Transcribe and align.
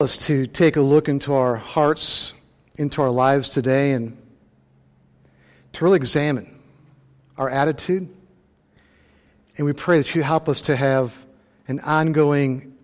us 0.00 0.16
to 0.16 0.46
take 0.46 0.76
a 0.76 0.80
look 0.80 1.10
into 1.10 1.34
our 1.34 1.56
hearts, 1.56 2.32
into 2.78 3.02
our 3.02 3.10
lives 3.10 3.50
today, 3.50 3.92
and 3.92 4.16
to 5.74 5.84
really 5.84 5.96
examine 5.96 6.58
our 7.36 7.50
attitude. 7.50 8.08
And 9.58 9.66
we 9.66 9.74
pray 9.74 9.98
that 9.98 10.14
you 10.14 10.22
help 10.22 10.48
us 10.48 10.62
to 10.62 10.76
have 10.76 11.14
an 11.68 11.80
ongoing 11.80 12.78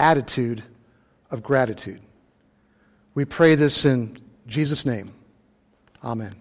attitude 0.00 0.64
of 1.30 1.44
gratitude. 1.44 2.00
We 3.14 3.24
pray 3.24 3.54
this 3.54 3.84
in 3.84 4.18
Jesus' 4.48 4.84
name. 4.84 5.12
Amen. 6.02 6.34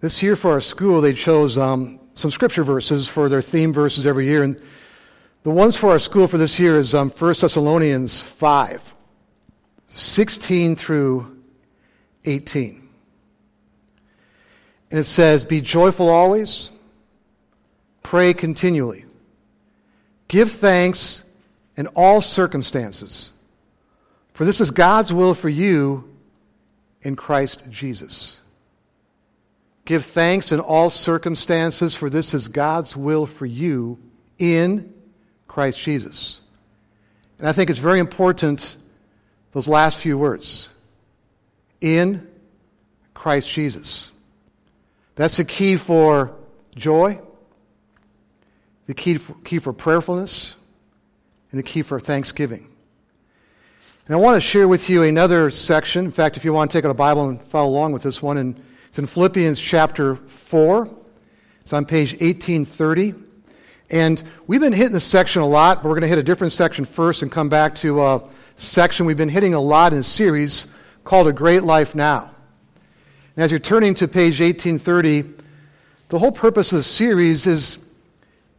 This 0.00 0.22
year 0.22 0.36
for 0.36 0.52
our 0.52 0.60
school, 0.60 1.00
they 1.00 1.12
chose 1.12 1.58
um, 1.58 1.97
some 2.18 2.30
scripture 2.32 2.64
verses 2.64 3.06
for 3.06 3.28
their 3.28 3.40
theme 3.40 3.72
verses 3.72 4.06
every 4.06 4.26
year. 4.26 4.42
And 4.42 4.60
the 5.44 5.50
ones 5.50 5.76
for 5.76 5.90
our 5.90 6.00
school 6.00 6.26
for 6.26 6.36
this 6.36 6.58
year 6.58 6.76
is 6.76 6.94
um, 6.94 7.10
1 7.10 7.34
Thessalonians 7.40 8.22
5, 8.22 8.94
16 9.86 10.76
through 10.76 11.36
18. 12.24 12.88
And 14.90 15.00
it 15.00 15.04
says, 15.04 15.44
Be 15.44 15.60
joyful 15.60 16.08
always, 16.08 16.72
pray 18.02 18.34
continually, 18.34 19.04
give 20.26 20.50
thanks 20.50 21.24
in 21.76 21.86
all 21.88 22.20
circumstances, 22.20 23.30
for 24.34 24.44
this 24.44 24.60
is 24.60 24.72
God's 24.72 25.12
will 25.12 25.34
for 25.34 25.48
you 25.48 26.12
in 27.02 27.14
Christ 27.14 27.70
Jesus. 27.70 28.40
Give 29.88 30.04
thanks 30.04 30.52
in 30.52 30.60
all 30.60 30.90
circumstances, 30.90 31.96
for 31.96 32.10
this 32.10 32.34
is 32.34 32.48
God's 32.48 32.94
will 32.94 33.24
for 33.24 33.46
you 33.46 33.98
in 34.38 34.92
Christ 35.46 35.78
Jesus. 35.78 36.42
And 37.38 37.48
I 37.48 37.54
think 37.54 37.70
it's 37.70 37.78
very 37.78 37.98
important, 37.98 38.76
those 39.54 39.66
last 39.66 39.98
few 39.98 40.18
words 40.18 40.68
in 41.80 42.28
Christ 43.14 43.48
Jesus. 43.48 44.12
That's 45.14 45.38
the 45.38 45.46
key 45.46 45.78
for 45.78 46.34
joy, 46.76 47.18
the 48.88 48.92
key 48.92 49.16
for, 49.16 49.32
key 49.42 49.58
for 49.58 49.72
prayerfulness, 49.72 50.56
and 51.50 51.58
the 51.58 51.62
key 51.62 51.80
for 51.80 51.98
thanksgiving. 51.98 52.66
And 54.04 54.14
I 54.14 54.18
want 54.18 54.36
to 54.36 54.42
share 54.42 54.68
with 54.68 54.90
you 54.90 55.02
another 55.02 55.48
section. 55.48 56.04
In 56.04 56.12
fact, 56.12 56.36
if 56.36 56.44
you 56.44 56.52
want 56.52 56.70
to 56.70 56.76
take 56.76 56.84
out 56.84 56.90
a 56.90 56.94
Bible 56.94 57.30
and 57.30 57.40
follow 57.40 57.70
along 57.70 57.92
with 57.92 58.02
this 58.02 58.20
one, 58.20 58.36
and 58.36 58.62
it's 58.88 58.98
in 58.98 59.06
Philippians 59.06 59.60
chapter 59.60 60.16
4. 60.16 60.90
It's 61.60 61.72
on 61.72 61.84
page 61.84 62.12
1830. 62.12 63.14
And 63.90 64.22
we've 64.46 64.60
been 64.60 64.72
hitting 64.72 64.92
this 64.92 65.04
section 65.04 65.42
a 65.42 65.46
lot, 65.46 65.82
but 65.82 65.90
we're 65.90 65.94
going 65.94 66.02
to 66.02 66.08
hit 66.08 66.18
a 66.18 66.22
different 66.22 66.54
section 66.54 66.84
first 66.84 67.22
and 67.22 67.30
come 67.30 67.48
back 67.48 67.74
to 67.76 68.02
a 68.02 68.22
section 68.56 69.04
we've 69.04 69.16
been 69.16 69.28
hitting 69.28 69.54
a 69.54 69.60
lot 69.60 69.92
in 69.92 69.98
a 69.98 70.02
series 70.02 70.72
called 71.04 71.28
A 71.28 71.32
Great 71.32 71.62
Life 71.62 71.94
Now. 71.94 72.30
And 73.36 73.44
as 73.44 73.50
you're 73.50 73.60
turning 73.60 73.94
to 73.94 74.08
page 74.08 74.40
1830, 74.40 75.24
the 76.08 76.18
whole 76.18 76.32
purpose 76.32 76.72
of 76.72 76.78
the 76.78 76.82
series 76.82 77.46
is 77.46 77.84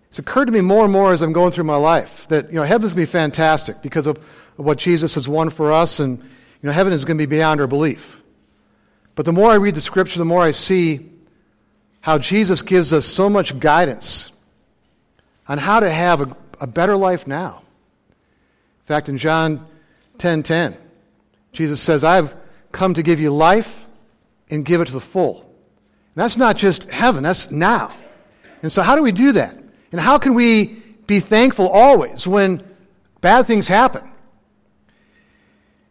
it's 0.09 0.19
occurred 0.19 0.45
to 0.45 0.51
me 0.51 0.61
more 0.61 0.83
and 0.83 0.93
more 0.93 1.11
as 1.11 1.23
I'm 1.23 1.33
going 1.33 1.51
through 1.51 1.63
my 1.65 1.75
life 1.75 2.27
that 2.27 2.49
you 2.49 2.55
know 2.55 2.63
heaven's 2.63 2.93
going 2.93 3.05
to 3.05 3.11
be 3.11 3.11
fantastic 3.11 3.81
because 3.81 4.05
of, 4.07 4.17
of 4.17 4.65
what 4.65 4.77
Jesus 4.77 5.15
has 5.15 5.27
won 5.27 5.49
for 5.49 5.71
us, 5.71 5.99
and 5.99 6.19
you 6.19 6.27
know 6.63 6.71
heaven 6.71 6.93
is 6.93 7.03
going 7.03 7.17
to 7.17 7.27
be 7.27 7.29
beyond 7.29 7.61
our 7.61 7.67
belief. 7.67 8.18
But 9.19 9.25
the 9.25 9.33
more 9.33 9.51
I 9.51 9.55
read 9.55 9.75
the 9.75 9.81
scripture, 9.81 10.17
the 10.17 10.23
more 10.23 10.41
I 10.41 10.51
see 10.51 11.05
how 11.99 12.19
Jesus 12.19 12.61
gives 12.61 12.93
us 12.93 13.05
so 13.05 13.29
much 13.29 13.59
guidance 13.59 14.31
on 15.45 15.57
how 15.57 15.81
to 15.81 15.89
have 15.91 16.21
a, 16.21 16.37
a 16.61 16.67
better 16.67 16.95
life 16.95 17.27
now. 17.27 17.61
In 18.07 18.85
fact, 18.85 19.09
in 19.09 19.17
John 19.17 19.57
10:10, 19.57 19.63
10, 20.19 20.43
10, 20.43 20.77
Jesus 21.51 21.81
says, 21.81 22.05
"I've 22.05 22.33
come 22.71 22.93
to 22.93 23.03
give 23.03 23.19
you 23.19 23.29
life 23.31 23.85
and 24.49 24.63
give 24.63 24.79
it 24.79 24.85
to 24.85 24.93
the 24.93 25.01
full." 25.01 25.41
And 25.41 26.23
that's 26.23 26.37
not 26.37 26.55
just 26.55 26.85
heaven, 26.89 27.21
that's 27.21 27.51
now. 27.51 27.91
And 28.61 28.71
so 28.71 28.81
how 28.83 28.95
do 28.95 29.03
we 29.03 29.11
do 29.11 29.33
that? 29.33 29.53
And 29.91 29.99
how 29.99 30.17
can 30.17 30.33
we 30.33 30.81
be 31.07 31.19
thankful 31.19 31.67
always 31.67 32.25
when 32.25 32.63
bad 33.19 33.47
things 33.47 33.67
happen? 33.67 34.09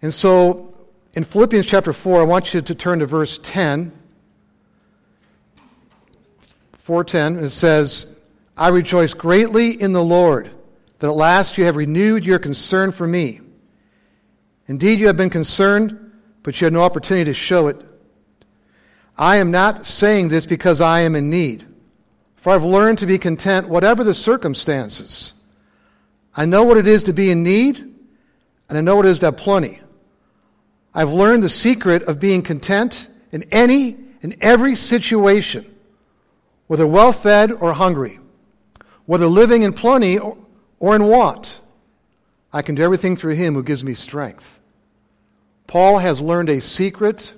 And 0.01 0.15
so 0.15 0.68
in 1.15 1.25
Philippians 1.25 1.67
chapter 1.67 1.93
4, 1.93 2.21
I 2.21 2.25
want 2.25 2.55
you 2.55 2.61
to 2.61 2.75
turn 2.75 2.99
to 3.01 3.07
verse 3.07 3.39
10. 3.43 3.93
4:10 6.79 7.39
it 7.39 7.51
says, 7.51 8.07
"I 8.57 8.69
rejoice 8.69 9.15
greatly 9.15 9.71
in 9.71 9.93
the 9.93 10.03
Lord 10.03 10.51
that 10.99 11.09
at 11.09 11.15
last 11.15 11.59
you 11.59 11.65
have 11.65 11.77
renewed 11.77 12.25
your 12.25 12.39
concern 12.39 12.93
for 12.93 13.07
me. 13.07 13.41
Indeed, 14.67 15.01
you 15.01 15.07
have 15.07 15.17
been 15.17 15.31
concerned, 15.31 15.99
but 16.43 16.61
you 16.61 16.65
had 16.65 16.73
no 16.73 16.83
opportunity 16.83 17.25
to 17.25 17.35
show 17.35 17.69
it. 17.69 17.81
I 19.17 19.37
am 19.37 19.51
not 19.51 19.85
saying 19.85 20.29
this 20.29 20.47
because 20.47 20.81
I 20.81 21.01
am 21.01 21.15
in 21.15 21.31
need, 21.31 21.65
for 22.37 22.53
I've 22.53 22.65
learned 22.65 22.99
to 22.99 23.07
be 23.07 23.19
content 23.19 23.69
whatever 23.69 24.05
the 24.05 24.15
circumstances. 24.15 25.35
I 26.37 26.45
know 26.45 26.63
what 26.63 26.77
it 26.77 26.87
is 26.87 27.03
to 27.05 27.13
be 27.13 27.31
in 27.31 27.43
need, 27.43 27.79
and 28.69 28.79
I 28.79 28.81
know 28.81 28.97
what 28.97 29.07
it 29.07 29.11
is 29.11 29.19
to 29.21 29.27
have 29.27 29.37
plenty." 29.37 29.81
I've 30.95 31.13
learned 31.13 31.43
the 31.43 31.49
secret 31.49 32.03
of 32.05 32.19
being 32.19 32.43
content 32.43 33.09
in 33.33 33.45
any 33.51 33.97
and 34.23 34.37
every 34.41 34.75
situation, 34.75 35.65
whether 36.67 36.87
well 36.87 37.13
fed 37.13 37.53
or 37.53 37.73
hungry, 37.73 38.19
whether 39.07 39.27
living 39.27 39.63
in 39.63 39.73
plenty 39.73 40.19
or 40.19 40.97
in 40.97 41.05
want. 41.05 41.61
I 42.53 42.63
can 42.63 42.75
do 42.75 42.83
everything 42.83 43.17
through 43.17 43.35
him 43.35 43.55
who 43.55 43.63
gives 43.63 43.85
me 43.85 43.95
strength. 43.95 44.59
Paul 45.67 45.99
has 45.99 46.21
learned 46.21 46.49
a 46.49 46.61
secret 46.61 47.35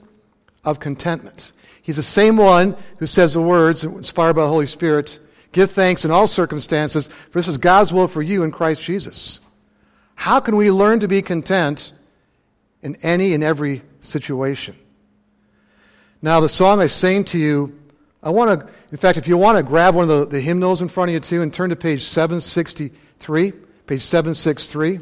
of 0.64 0.78
contentment. 0.78 1.52
He's 1.82 1.96
the 1.96 2.02
same 2.02 2.36
one 2.36 2.76
who 2.98 3.06
says 3.06 3.34
the 3.34 3.42
words 3.42 3.82
inspired 3.82 4.34
by 4.34 4.42
the 4.42 4.48
Holy 4.48 4.66
Spirit 4.66 5.18
give 5.52 5.72
thanks 5.72 6.04
in 6.04 6.12
all 6.12 6.28
circumstances, 6.28 7.08
for 7.08 7.40
this 7.40 7.48
is 7.48 7.58
God's 7.58 7.92
will 7.92 8.06
for 8.06 8.22
you 8.22 8.44
in 8.44 8.52
Christ 8.52 8.80
Jesus. 8.80 9.40
How 10.14 10.38
can 10.38 10.54
we 10.54 10.70
learn 10.70 11.00
to 11.00 11.08
be 11.08 11.22
content 11.22 11.92
in 12.82 12.96
any 13.02 13.34
and 13.34 13.44
every 13.44 13.82
situation. 14.00 14.74
Now, 16.22 16.40
the 16.40 16.48
song 16.48 16.80
I 16.80 16.86
sang 16.86 17.24
to 17.26 17.38
you, 17.38 17.78
I 18.22 18.30
want 18.30 18.60
to, 18.60 18.68
in 18.90 18.96
fact, 18.96 19.16
if 19.16 19.26
you 19.26 19.36
want 19.36 19.56
to 19.56 19.62
grab 19.62 19.94
one 19.94 20.08
of 20.08 20.08
the, 20.08 20.26
the 20.26 20.40
hymnals 20.40 20.82
in 20.82 20.88
front 20.88 21.10
of 21.10 21.14
you 21.14 21.20
too 21.20 21.42
and 21.42 21.52
turn 21.52 21.70
to 21.70 21.76
page 21.76 22.04
763, 22.04 23.52
page 23.86 24.02
763, 24.02 25.00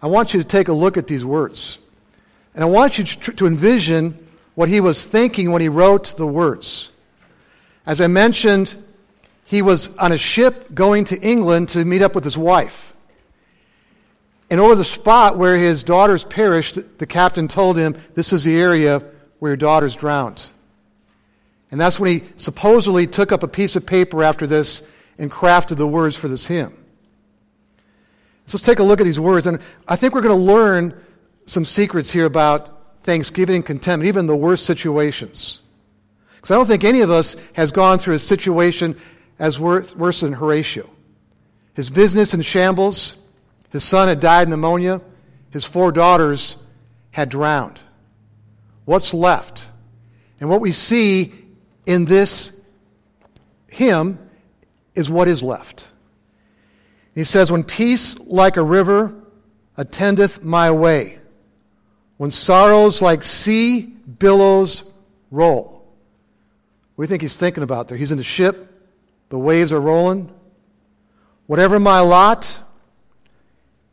I 0.00 0.06
want 0.06 0.34
you 0.34 0.40
to 0.40 0.46
take 0.46 0.68
a 0.68 0.72
look 0.72 0.96
at 0.96 1.06
these 1.06 1.24
words. 1.24 1.78
And 2.54 2.62
I 2.62 2.66
want 2.66 2.98
you 2.98 3.04
to, 3.04 3.32
to 3.32 3.46
envision 3.46 4.26
what 4.54 4.68
he 4.68 4.80
was 4.80 5.04
thinking 5.04 5.50
when 5.50 5.62
he 5.62 5.68
wrote 5.68 6.16
the 6.16 6.26
words. 6.26 6.92
As 7.86 8.00
I 8.00 8.06
mentioned, 8.06 8.76
he 9.44 9.62
was 9.62 9.96
on 9.96 10.12
a 10.12 10.18
ship 10.18 10.74
going 10.74 11.04
to 11.04 11.20
England 11.20 11.70
to 11.70 11.84
meet 11.84 12.02
up 12.02 12.14
with 12.14 12.24
his 12.24 12.38
wife. 12.38 12.91
And 14.52 14.60
over 14.60 14.74
the 14.74 14.84
spot 14.84 15.38
where 15.38 15.56
his 15.56 15.82
daughters 15.82 16.24
perished, 16.24 16.98
the 16.98 17.06
captain 17.06 17.48
told 17.48 17.78
him, 17.78 17.96
This 18.14 18.34
is 18.34 18.44
the 18.44 18.60
area 18.60 19.02
where 19.38 19.52
your 19.52 19.56
daughters 19.56 19.96
drowned. 19.96 20.44
And 21.70 21.80
that's 21.80 21.98
when 21.98 22.20
he 22.20 22.26
supposedly 22.36 23.06
took 23.06 23.32
up 23.32 23.42
a 23.42 23.48
piece 23.48 23.76
of 23.76 23.86
paper 23.86 24.22
after 24.22 24.46
this 24.46 24.82
and 25.16 25.30
crafted 25.30 25.78
the 25.78 25.86
words 25.86 26.16
for 26.16 26.28
this 26.28 26.46
hymn. 26.46 26.76
So 28.44 28.56
let's 28.56 28.66
take 28.66 28.78
a 28.78 28.82
look 28.82 29.00
at 29.00 29.04
these 29.04 29.18
words. 29.18 29.46
And 29.46 29.58
I 29.88 29.96
think 29.96 30.14
we're 30.14 30.20
going 30.20 30.38
to 30.38 30.44
learn 30.44 31.00
some 31.46 31.64
secrets 31.64 32.10
here 32.10 32.26
about 32.26 32.68
thanksgiving 32.96 33.56
and 33.56 33.64
contentment, 33.64 34.06
even 34.06 34.26
the 34.26 34.36
worst 34.36 34.66
situations. 34.66 35.62
Because 36.36 36.50
I 36.50 36.56
don't 36.56 36.66
think 36.66 36.84
any 36.84 37.00
of 37.00 37.10
us 37.10 37.36
has 37.54 37.72
gone 37.72 37.98
through 37.98 38.16
a 38.16 38.18
situation 38.18 38.98
as 39.38 39.58
worse 39.58 40.20
than 40.20 40.34
Horatio. 40.34 40.90
His 41.72 41.88
business 41.88 42.34
in 42.34 42.42
shambles, 42.42 43.16
his 43.72 43.82
son 43.82 44.08
had 44.08 44.20
died 44.20 44.44
of 44.44 44.48
pneumonia. 44.50 45.00
His 45.50 45.64
four 45.64 45.92
daughters 45.92 46.58
had 47.10 47.30
drowned. 47.30 47.80
What's 48.84 49.14
left? 49.14 49.70
And 50.40 50.50
what 50.50 50.60
we 50.60 50.72
see 50.72 51.32
in 51.86 52.04
this 52.04 52.60
hymn 53.68 54.18
is 54.94 55.08
what 55.08 55.26
is 55.26 55.42
left. 55.42 55.88
He 57.14 57.24
says, 57.24 57.50
When 57.50 57.64
peace 57.64 58.18
like 58.20 58.58
a 58.58 58.62
river 58.62 59.14
attendeth 59.76 60.42
my 60.42 60.70
way, 60.70 61.18
when 62.18 62.30
sorrows 62.30 63.00
like 63.00 63.24
sea 63.24 63.80
billows 63.80 64.84
roll. 65.30 65.82
What 66.94 67.04
do 67.04 67.06
you 67.06 67.08
think 67.08 67.22
he's 67.22 67.38
thinking 67.38 67.62
about 67.62 67.88
there? 67.88 67.96
He's 67.96 68.12
in 68.12 68.18
the 68.18 68.24
ship, 68.24 68.70
the 69.30 69.38
waves 69.38 69.72
are 69.72 69.80
rolling. 69.80 70.30
Whatever 71.46 71.80
my 71.80 72.00
lot, 72.00 72.61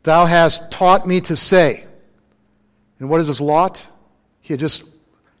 Thou 0.02 0.26
hast 0.26 0.70
taught 0.70 1.06
me 1.06 1.20
to 1.22 1.36
say. 1.36 1.84
And 2.98 3.08
what 3.08 3.20
is 3.20 3.28
his 3.28 3.40
lot? 3.40 3.86
He 4.40 4.52
had 4.52 4.60
just 4.60 4.84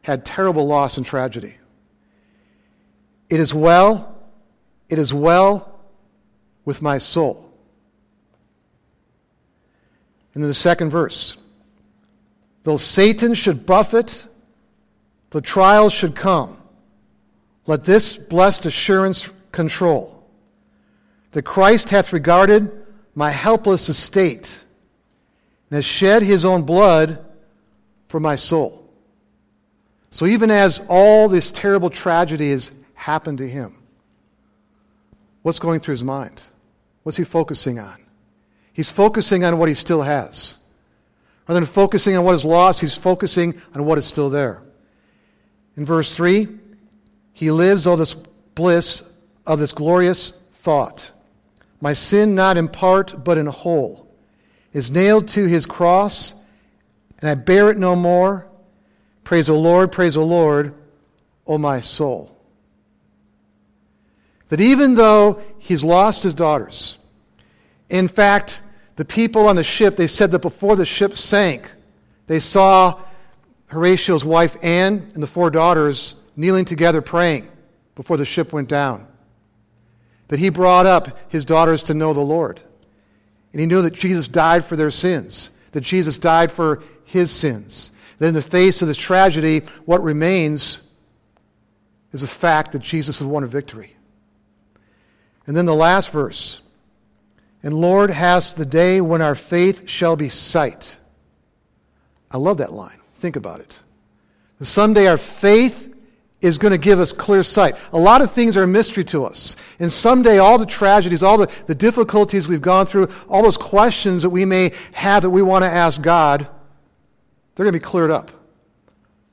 had 0.02 0.24
terrible 0.24 0.66
loss 0.66 0.96
and 0.96 1.06
tragedy. 1.06 1.54
It 3.28 3.40
is 3.40 3.54
well, 3.54 4.16
it 4.88 4.98
is 4.98 5.14
well 5.14 5.80
with 6.64 6.82
my 6.82 6.98
soul. 6.98 7.50
And 10.34 10.42
then 10.42 10.48
the 10.48 10.54
second 10.54 10.90
verse 10.90 11.36
Though 12.62 12.76
Satan 12.76 13.34
should 13.34 13.64
buffet, 13.64 14.26
the 15.30 15.40
trials 15.40 15.92
should 15.92 16.14
come. 16.14 16.58
Let 17.66 17.84
this 17.84 18.16
blessed 18.16 18.66
assurance 18.66 19.30
control 19.52 20.28
that 21.32 21.42
Christ 21.42 21.90
hath 21.90 22.12
regarded 22.12 22.79
my 23.14 23.30
helpless 23.30 23.88
estate 23.88 24.62
and 25.68 25.76
has 25.76 25.84
shed 25.84 26.22
his 26.22 26.44
own 26.44 26.62
blood 26.62 27.24
for 28.08 28.20
my 28.20 28.36
soul. 28.36 28.88
So 30.10 30.26
even 30.26 30.50
as 30.50 30.84
all 30.88 31.28
this 31.28 31.50
terrible 31.50 31.90
tragedy 31.90 32.50
has 32.50 32.72
happened 32.94 33.38
to 33.38 33.48
him, 33.48 33.76
what's 35.42 35.58
going 35.58 35.80
through 35.80 35.92
his 35.92 36.04
mind? 36.04 36.42
What's 37.02 37.16
he 37.16 37.24
focusing 37.24 37.78
on? 37.78 37.96
He's 38.72 38.90
focusing 38.90 39.44
on 39.44 39.58
what 39.58 39.68
he 39.68 39.74
still 39.74 40.02
has. 40.02 40.58
Rather 41.46 41.60
than 41.60 41.66
focusing 41.66 42.16
on 42.16 42.24
what 42.24 42.34
is 42.34 42.44
lost, 42.44 42.80
he's 42.80 42.96
focusing 42.96 43.60
on 43.74 43.84
what 43.84 43.98
is 43.98 44.04
still 44.04 44.30
there. 44.30 44.62
In 45.76 45.84
verse 45.84 46.14
3, 46.14 46.48
he 47.32 47.50
lives 47.50 47.86
all 47.86 47.96
this 47.96 48.14
bliss 48.14 49.10
of 49.46 49.58
this 49.58 49.72
glorious 49.72 50.30
thought. 50.30 51.10
My 51.80 51.92
sin, 51.92 52.34
not 52.34 52.56
in 52.56 52.68
part, 52.68 53.24
but 53.24 53.38
in 53.38 53.46
whole, 53.46 54.06
is 54.72 54.90
nailed 54.90 55.28
to 55.28 55.46
his 55.46 55.66
cross, 55.66 56.34
and 57.20 57.30
I 57.30 57.34
bear 57.34 57.70
it 57.70 57.78
no 57.78 57.96
more. 57.96 58.46
Praise 59.24 59.46
the 59.46 59.54
Lord, 59.54 59.90
praise 59.90 60.14
the 60.14 60.20
Lord, 60.20 60.74
O 61.46 61.58
my 61.58 61.80
soul. 61.80 62.36
That 64.48 64.60
even 64.60 64.94
though 64.94 65.40
he's 65.58 65.82
lost 65.84 66.22
his 66.22 66.34
daughters, 66.34 66.98
in 67.88 68.08
fact, 68.08 68.62
the 68.96 69.04
people 69.04 69.48
on 69.48 69.56
the 69.56 69.64
ship, 69.64 69.96
they 69.96 70.06
said 70.06 70.30
that 70.32 70.40
before 70.40 70.76
the 70.76 70.84
ship 70.84 71.16
sank, 71.16 71.70
they 72.26 72.40
saw 72.40 73.00
Horatio's 73.68 74.24
wife 74.24 74.56
Anne 74.62 75.10
and 75.14 75.22
the 75.22 75.26
four 75.26 75.50
daughters 75.50 76.16
kneeling 76.36 76.64
together 76.64 77.00
praying 77.00 77.48
before 77.94 78.16
the 78.16 78.24
ship 78.24 78.52
went 78.52 78.68
down. 78.68 79.06
That 80.30 80.40
he 80.40 80.48
brought 80.48 80.86
up 80.86 81.16
his 81.30 81.44
daughters 81.44 81.84
to 81.84 81.94
know 81.94 82.12
the 82.12 82.20
Lord. 82.20 82.60
And 83.52 83.60
he 83.60 83.66
knew 83.66 83.82
that 83.82 83.92
Jesus 83.92 84.26
died 84.26 84.64
for 84.64 84.74
their 84.74 84.90
sins, 84.90 85.50
that 85.72 85.82
Jesus 85.82 86.18
died 86.18 86.50
for 86.50 86.82
his 87.04 87.30
sins. 87.30 87.92
That 88.18 88.28
in 88.28 88.34
the 88.34 88.42
face 88.42 88.82
of 88.82 88.88
this 88.88 88.96
tragedy, 88.96 89.60
what 89.84 90.02
remains 90.02 90.82
is 92.12 92.22
the 92.22 92.26
fact 92.26 92.72
that 92.72 92.82
Jesus 92.82 93.20
has 93.20 93.26
won 93.26 93.44
a 93.44 93.46
victory. 93.46 93.94
And 95.46 95.56
then 95.56 95.66
the 95.66 95.74
last 95.74 96.10
verse 96.10 96.62
and 97.62 97.74
Lord, 97.74 98.10
hast 98.10 98.56
the 98.56 98.64
day 98.64 99.00
when 99.00 99.20
our 99.20 99.34
faith 99.34 99.88
shall 99.88 100.16
be 100.16 100.28
sight. 100.28 100.98
I 102.30 102.38
love 102.38 102.58
that 102.58 102.72
line. 102.72 102.98
Think 103.16 103.36
about 103.36 103.60
it. 103.60 103.78
The 104.58 104.64
someday 104.64 105.06
our 105.06 105.18
faith 105.18 105.89
is 106.40 106.58
going 106.58 106.72
to 106.72 106.78
give 106.78 107.00
us 107.00 107.12
clear 107.12 107.42
sight. 107.42 107.76
A 107.92 107.98
lot 107.98 108.22
of 108.22 108.32
things 108.32 108.56
are 108.56 108.62
a 108.62 108.66
mystery 108.66 109.04
to 109.04 109.24
us. 109.24 109.56
And 109.78 109.90
someday 109.92 110.38
all 110.38 110.58
the 110.58 110.66
tragedies, 110.66 111.22
all 111.22 111.38
the, 111.38 111.52
the 111.66 111.74
difficulties 111.74 112.48
we've 112.48 112.62
gone 112.62 112.86
through, 112.86 113.08
all 113.28 113.42
those 113.42 113.56
questions 113.56 114.22
that 114.22 114.30
we 114.30 114.44
may 114.44 114.72
have 114.92 115.22
that 115.22 115.30
we 115.30 115.42
want 115.42 115.64
to 115.64 115.70
ask 115.70 116.00
God, 116.00 116.48
they're 117.54 117.64
going 117.64 117.74
to 117.74 117.78
be 117.78 117.84
cleared 117.84 118.10
up. 118.10 118.30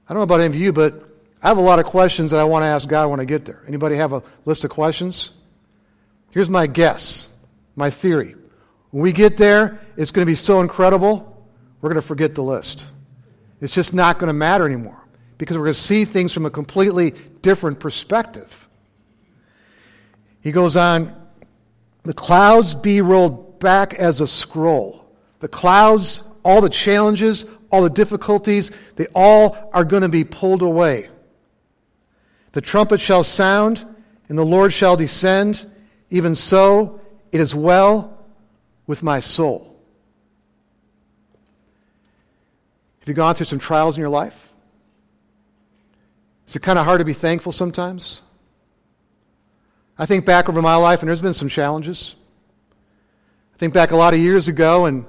I 0.07 0.13
don't 0.13 0.19
know 0.19 0.23
about 0.23 0.41
any 0.41 0.47
of 0.47 0.55
you, 0.55 0.73
but 0.73 1.03
I 1.41 1.47
have 1.47 1.57
a 1.57 1.61
lot 1.61 1.79
of 1.79 1.85
questions 1.85 2.31
that 2.31 2.39
I 2.39 2.43
want 2.43 2.63
to 2.63 2.67
ask 2.67 2.87
God 2.87 3.09
when 3.09 3.19
I 3.19 3.25
get 3.25 3.45
there. 3.45 3.63
Anybody 3.67 3.95
have 3.95 4.11
a 4.11 4.23
list 4.45 4.63
of 4.63 4.69
questions? 4.69 5.31
Here's 6.31 6.49
my 6.49 6.67
guess, 6.67 7.29
my 7.75 7.89
theory. 7.89 8.35
When 8.91 9.01
we 9.01 9.11
get 9.11 9.37
there, 9.37 9.79
it's 9.95 10.11
going 10.11 10.25
to 10.25 10.29
be 10.29 10.35
so 10.35 10.61
incredible, 10.61 11.45
we're 11.81 11.89
going 11.89 12.01
to 12.01 12.07
forget 12.07 12.35
the 12.35 12.43
list. 12.43 12.87
It's 13.61 13.73
just 13.73 13.93
not 13.93 14.19
going 14.19 14.27
to 14.27 14.33
matter 14.33 14.65
anymore 14.65 15.06
because 15.37 15.57
we're 15.57 15.65
going 15.65 15.73
to 15.73 15.79
see 15.79 16.05
things 16.05 16.33
from 16.33 16.45
a 16.45 16.49
completely 16.49 17.13
different 17.41 17.79
perspective. 17.79 18.67
He 20.41 20.51
goes 20.51 20.75
on, 20.75 21.13
the 22.03 22.13
clouds 22.13 22.73
be 22.75 23.01
rolled 23.01 23.59
back 23.59 23.93
as 23.95 24.21
a 24.21 24.27
scroll. 24.27 25.05
The 25.39 25.47
clouds, 25.47 26.23
all 26.43 26.61
the 26.61 26.69
challenges, 26.69 27.45
all 27.69 27.83
the 27.83 27.89
difficulties, 27.89 28.71
they 28.95 29.07
all 29.13 29.69
are 29.73 29.83
going 29.83 30.03
to 30.03 30.09
be 30.09 30.23
pulled 30.23 30.61
away. 30.61 31.09
The 32.53 32.61
trumpet 32.61 32.99
shall 32.99 33.23
sound, 33.23 33.85
and 34.29 34.37
the 34.37 34.45
Lord 34.45 34.73
shall 34.73 34.95
descend. 34.95 35.69
Even 36.09 36.33
so, 36.33 37.01
it 37.31 37.41
is 37.41 37.53
well 37.53 38.25
with 38.87 39.03
my 39.03 39.19
soul. 39.19 39.75
Have 42.99 43.09
you 43.09 43.13
gone 43.13 43.35
through 43.35 43.45
some 43.45 43.59
trials 43.59 43.95
in 43.97 44.01
your 44.01 44.09
life? 44.09 44.46
Is 46.47 46.55
it 46.55 46.61
kind 46.61 46.79
of 46.79 46.85
hard 46.85 46.99
to 46.99 47.05
be 47.05 47.13
thankful 47.13 47.51
sometimes? 47.51 48.21
I 49.99 50.05
think 50.05 50.25
back 50.25 50.47
over 50.47 50.61
my 50.61 50.75
life, 50.75 51.01
and 51.01 51.09
there's 51.09 51.21
been 51.21 51.33
some 51.33 51.49
challenges. 51.49 52.15
I 53.53 53.57
think 53.57 53.73
back 53.73 53.91
a 53.91 53.97
lot 53.97 54.13
of 54.13 54.19
years 54.19 54.47
ago 54.47 54.85
and 54.85 55.05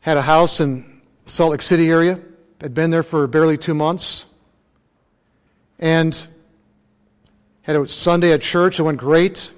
had 0.00 0.16
a 0.16 0.22
house 0.22 0.60
in 0.60 1.00
Salt 1.26 1.52
Lake 1.52 1.62
City 1.62 1.90
area. 1.90 2.20
I'd 2.62 2.74
been 2.74 2.90
there 2.90 3.02
for 3.02 3.26
barely 3.26 3.56
two 3.56 3.74
months. 3.74 4.26
And 5.80 6.26
had 7.62 7.74
a 7.74 7.88
Sunday 7.88 8.32
at 8.32 8.42
church. 8.42 8.78
It 8.78 8.82
went 8.82 8.98
great. 8.98 9.52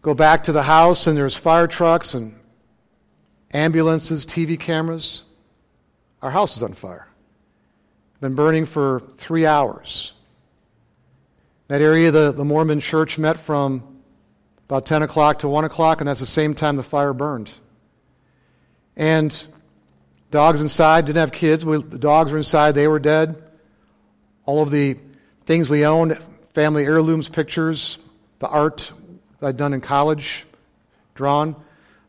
Go 0.00 0.14
back 0.14 0.44
to 0.44 0.52
the 0.52 0.62
house, 0.62 1.06
and 1.06 1.16
there's 1.16 1.36
fire 1.36 1.66
trucks 1.66 2.14
and 2.14 2.34
ambulances, 3.52 4.24
TV 4.24 4.58
cameras. 4.58 5.24
Our 6.22 6.30
house 6.30 6.56
is 6.56 6.62
on 6.62 6.72
fire 6.72 7.07
been 8.20 8.34
burning 8.34 8.64
for 8.66 9.00
three 9.16 9.46
hours. 9.46 10.12
That 11.68 11.80
area, 11.80 12.10
the, 12.10 12.32
the 12.32 12.44
Mormon 12.44 12.80
church 12.80 13.18
met 13.18 13.36
from 13.36 13.82
about 14.68 14.86
10 14.86 15.02
o'clock 15.02 15.40
to 15.40 15.48
1 15.48 15.64
o'clock, 15.64 16.00
and 16.00 16.08
that's 16.08 16.20
the 16.20 16.26
same 16.26 16.54
time 16.54 16.76
the 16.76 16.82
fire 16.82 17.12
burned. 17.12 17.50
And 18.96 19.46
dogs 20.30 20.60
inside 20.60 21.06
didn't 21.06 21.18
have 21.18 21.32
kids. 21.32 21.64
We, 21.64 21.80
the 21.80 21.98
dogs 21.98 22.32
were 22.32 22.38
inside, 22.38 22.74
they 22.74 22.88
were 22.88 22.98
dead. 22.98 23.42
All 24.46 24.62
of 24.62 24.70
the 24.70 24.96
things 25.44 25.68
we 25.68 25.86
owned, 25.86 26.18
family 26.54 26.84
heirlooms, 26.84 27.28
pictures, 27.28 27.98
the 28.40 28.48
art 28.48 28.92
I'd 29.40 29.56
done 29.56 29.72
in 29.72 29.80
college, 29.80 30.44
drawn, 31.14 31.48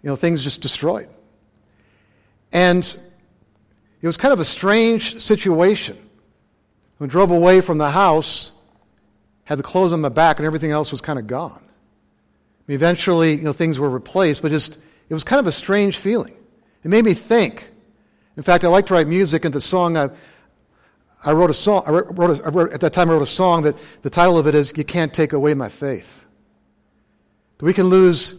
you 0.02 0.10
know, 0.10 0.16
things 0.16 0.44
just 0.44 0.62
destroyed. 0.62 1.08
And 2.52 3.00
it 4.02 4.08
was 4.08 4.18
kind 4.18 4.34
of 4.34 4.40
a 4.40 4.46
strange 4.46 5.20
situation. 5.20 5.98
We 7.00 7.08
drove 7.08 7.32
away 7.32 7.62
from 7.62 7.78
the 7.78 7.90
house, 7.90 8.52
had 9.46 9.58
the 9.58 9.64
clothes 9.64 9.94
on 9.94 10.02
my 10.02 10.10
back, 10.10 10.40
and 10.40 10.46
everything 10.46 10.72
else 10.72 10.92
was 10.92 11.02
kind 11.02 11.18
of 11.18 11.28
gone. 11.28 11.62
I 11.62 12.64
mean, 12.68 12.76
eventually, 12.76 13.36
you 13.36 13.44
know, 13.44 13.54
things 13.54 13.80
were 13.80 13.90
replaced, 13.90 14.42
but 14.42 14.52
just 14.52 14.78
it 15.10 15.14
was 15.14 15.24
kind 15.24 15.40
of 15.40 15.48
a 15.48 15.52
strange 15.52 15.98
feeling. 15.98 16.34
It 16.84 16.90
made 16.90 17.04
me 17.04 17.14
think. 17.14 17.70
In 18.38 18.44
fact, 18.44 18.64
I 18.64 18.68
like 18.68 18.86
to 18.88 18.94
write 18.94 19.08
music, 19.08 19.44
and 19.44 19.54
the 19.54 19.62
song 19.62 19.98
I, 19.98 20.10
I 21.26 21.34
wrote 21.34 21.50
a 21.50 21.54
song. 21.54 21.84
I 21.86 21.92
wrote, 21.92 22.40
a, 22.40 22.46
I 22.46 22.50
wrote 22.50 22.72
at 22.72 22.82
that 22.82 22.94
time 22.94 23.10
I 23.10 23.14
wrote 23.14 23.22
a 23.22 23.28
song 23.28 23.64
that 23.64 23.76
the 24.02 24.10
title 24.10 24.38
of 24.38 24.48
it 24.48 24.56
is 24.56 24.72
"You 24.76 24.84
Can't 24.84 25.14
Take 25.14 25.34
Away 25.34 25.54
My 25.54 25.68
Faith." 25.68 26.24
That 27.58 27.66
we 27.66 27.74
can 27.74 27.88
lose 27.88 28.36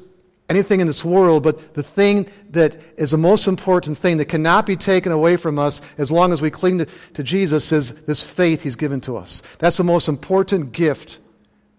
anything 0.50 0.80
in 0.80 0.87
this 0.87 1.04
world, 1.04 1.45
but 1.45 1.75
the 1.75 1.83
thing 1.83 2.28
that 2.50 2.76
is 2.99 3.12
the 3.12 3.16
most 3.16 3.47
important 3.47 3.97
thing 3.97 4.19
that 4.19 4.26
cannot 4.26 4.66
be 4.66 4.76
taken 4.76 5.12
away 5.12 5.37
from 5.37 5.59
us 5.59 5.80
as 5.97 6.11
long 6.11 6.33
as 6.33 6.42
we 6.42 6.50
cling 6.50 6.78
to, 6.78 6.87
to 7.14 7.23
Jesus 7.23 7.71
is 7.73 7.92
this 8.02 8.28
faith 8.28 8.62
He's 8.62 8.76
given 8.76 9.00
to 9.02 9.16
us. 9.16 9.42
That's 9.59 9.76
the 9.76 9.85
most 9.85 10.09
important 10.09 10.73
gift 10.73 11.21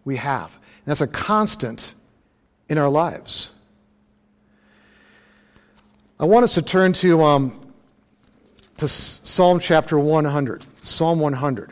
we 0.06 0.16
have. 0.16 0.54
And 0.54 0.88
that's 0.88 1.02
a 1.02 1.08
constant 1.08 1.94
in 2.70 2.78
our 2.78 2.90
lives. 2.90 3.52
I 6.20 6.26
want 6.26 6.44
us 6.46 6.54
to 6.54 6.62
turn 6.62 6.94
to, 6.94 7.24
um, 7.24 7.74
to 8.78 8.88
Psalm 8.88 9.60
chapter 9.60 10.00
100. 10.00 10.64
Psalm 10.82 11.20
100. 11.20 11.72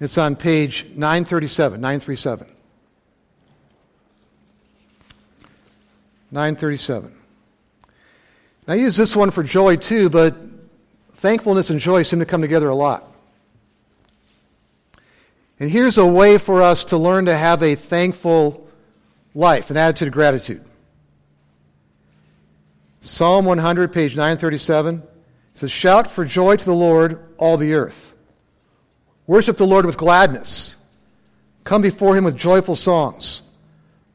It's 0.00 0.18
on 0.18 0.34
page 0.34 0.86
937, 0.96 1.80
937. 1.80 2.51
937. 6.32 7.14
I 8.66 8.74
use 8.74 8.96
this 8.96 9.14
one 9.14 9.30
for 9.30 9.42
joy 9.42 9.76
too, 9.76 10.08
but 10.08 10.34
thankfulness 11.12 11.68
and 11.70 11.78
joy 11.78 12.02
seem 12.02 12.20
to 12.20 12.24
come 12.24 12.40
together 12.40 12.68
a 12.68 12.74
lot. 12.74 13.04
And 15.60 15.70
here's 15.70 15.98
a 15.98 16.06
way 16.06 16.38
for 16.38 16.62
us 16.62 16.86
to 16.86 16.96
learn 16.96 17.26
to 17.26 17.36
have 17.36 17.62
a 17.62 17.74
thankful 17.74 18.66
life, 19.34 19.70
an 19.70 19.76
attitude 19.76 20.08
of 20.08 20.14
gratitude. 20.14 20.64
Psalm 23.00 23.44
100, 23.44 23.92
page 23.92 24.16
937 24.16 25.02
says, 25.54 25.70
Shout 25.70 26.10
for 26.10 26.24
joy 26.24 26.56
to 26.56 26.64
the 26.64 26.74
Lord, 26.74 27.18
all 27.36 27.56
the 27.56 27.74
earth. 27.74 28.14
Worship 29.26 29.56
the 29.56 29.66
Lord 29.66 29.86
with 29.86 29.96
gladness. 29.98 30.76
Come 31.64 31.82
before 31.82 32.16
him 32.16 32.24
with 32.24 32.36
joyful 32.36 32.74
songs. 32.74 33.42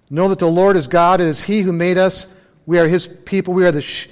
Know 0.10 0.30
that 0.30 0.40
the 0.40 0.48
Lord 0.48 0.78
is 0.78 0.88
God. 0.88 1.20
It 1.20 1.28
is 1.28 1.44
He 1.44 1.62
who 1.62 1.74
made 1.74 1.98
us. 1.98 2.28
We 2.66 2.80
are 2.80 2.88
His 2.88 3.08
people. 3.08 3.54
We 3.54 3.66
are 3.66 3.72
the 3.72 3.82
sh- 3.82 4.08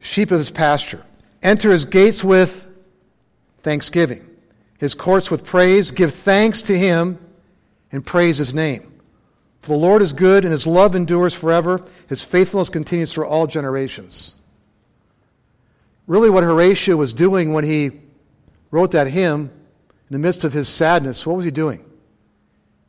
sheep 0.00 0.30
of 0.30 0.38
His 0.38 0.50
pasture. 0.50 1.02
Enter 1.42 1.70
His 1.70 1.84
gates 1.84 2.24
with 2.24 2.64
thanksgiving, 3.62 4.26
His 4.78 4.94
courts 4.94 5.30
with 5.30 5.44
praise. 5.44 5.92
Give 5.92 6.12
thanks 6.12 6.62
to 6.62 6.76
Him 6.76 7.18
and 7.92 8.04
praise 8.04 8.38
His 8.38 8.52
name. 8.52 8.92
For 9.62 9.68
the 9.68 9.76
Lord 9.76 10.02
is 10.02 10.12
good, 10.12 10.44
and 10.44 10.52
His 10.52 10.66
love 10.66 10.94
endures 10.96 11.34
forever. 11.34 11.82
His 12.08 12.22
faithfulness 12.22 12.70
continues 12.70 13.12
for 13.12 13.24
all 13.24 13.46
generations. 13.46 14.34
Really, 16.06 16.30
what 16.30 16.44
Horatio 16.44 16.96
was 16.96 17.12
doing 17.12 17.52
when 17.52 17.64
he 17.64 17.90
wrote 18.70 18.92
that 18.92 19.08
hymn 19.08 19.50
in 20.08 20.12
the 20.14 20.20
midst 20.20 20.44
of 20.44 20.52
his 20.52 20.68
sadness, 20.68 21.26
what 21.26 21.34
was 21.34 21.44
he 21.44 21.50
doing? 21.50 21.84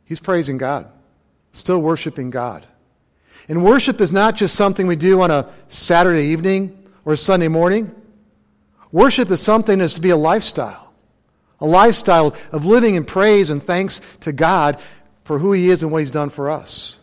He's 0.04 0.20
praising 0.20 0.56
God 0.56 0.86
still 1.52 1.78
worshiping 1.78 2.30
God. 2.30 2.66
And 3.48 3.64
worship 3.64 4.00
is 4.00 4.12
not 4.12 4.36
just 4.36 4.54
something 4.54 4.86
we 4.86 4.96
do 4.96 5.20
on 5.22 5.30
a 5.30 5.48
Saturday 5.68 6.26
evening 6.26 6.76
or 7.04 7.16
Sunday 7.16 7.48
morning. 7.48 7.90
Worship 8.92 9.30
is 9.30 9.40
something 9.40 9.78
that's 9.78 9.94
to 9.94 10.00
be 10.00 10.10
a 10.10 10.16
lifestyle, 10.16 10.92
a 11.60 11.66
lifestyle 11.66 12.36
of 12.52 12.66
living 12.66 12.94
in 12.94 13.04
praise 13.04 13.50
and 13.50 13.62
thanks 13.62 14.00
to 14.20 14.32
God 14.32 14.80
for 15.24 15.38
who 15.38 15.52
He 15.52 15.70
is 15.70 15.82
and 15.82 15.90
what 15.90 15.98
He's 15.98 16.10
done 16.10 16.30
for 16.30 16.50
us. 16.50 16.98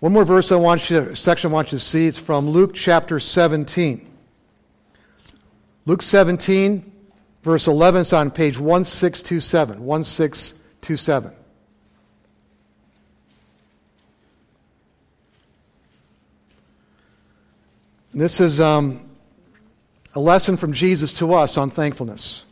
One 0.00 0.12
more 0.12 0.24
verse 0.24 0.52
I 0.52 0.56
want 0.56 0.88
you, 0.90 1.14
section 1.16 1.50
I 1.50 1.54
want 1.54 1.72
you 1.72 1.78
to 1.78 1.84
see. 1.84 2.06
It's 2.06 2.18
from 2.18 2.48
Luke 2.48 2.72
chapter 2.74 3.18
17. 3.18 4.06
Luke 5.86 6.02
17, 6.02 6.92
verse 7.42 7.66
11. 7.66 8.02
It's 8.02 8.12
on 8.12 8.30
page 8.30 8.60
1627. 8.60 9.84
1627. 9.84 11.32
This 18.18 18.40
is 18.40 18.60
um, 18.60 19.00
a 20.12 20.18
lesson 20.18 20.56
from 20.56 20.72
Jesus 20.72 21.12
to 21.18 21.34
us 21.34 21.56
on 21.56 21.70
thankfulness. 21.70 22.44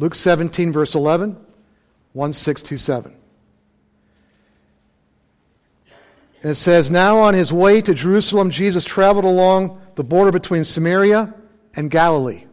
Luke 0.00 0.16
17, 0.16 0.72
verse 0.72 0.96
11, 0.96 1.36
1627. 2.14 3.14
And 6.42 6.50
it 6.50 6.56
says, 6.56 6.90
Now 6.90 7.18
on 7.18 7.34
his 7.34 7.52
way 7.52 7.80
to 7.80 7.94
Jerusalem, 7.94 8.50
Jesus 8.50 8.84
traveled 8.84 9.24
along 9.24 9.80
the 9.94 10.02
border 10.02 10.32
between 10.32 10.64
Samaria 10.64 11.32
and 11.76 11.92
Galilee. 11.92 12.46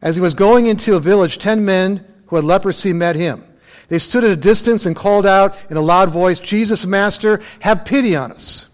As 0.00 0.14
he 0.14 0.22
was 0.22 0.34
going 0.34 0.68
into 0.68 0.94
a 0.94 1.00
village, 1.00 1.38
ten 1.38 1.64
men 1.64 2.04
who 2.28 2.36
had 2.36 2.44
leprosy 2.44 2.92
met 2.92 3.16
him. 3.16 3.42
They 3.88 3.98
stood 3.98 4.22
at 4.22 4.30
a 4.30 4.36
distance 4.36 4.86
and 4.86 4.94
called 4.94 5.26
out 5.26 5.58
in 5.68 5.76
a 5.76 5.82
loud 5.82 6.10
voice, 6.10 6.38
Jesus, 6.38 6.86
Master, 6.86 7.40
have 7.58 7.84
pity 7.84 8.14
on 8.14 8.30
us. 8.30 8.67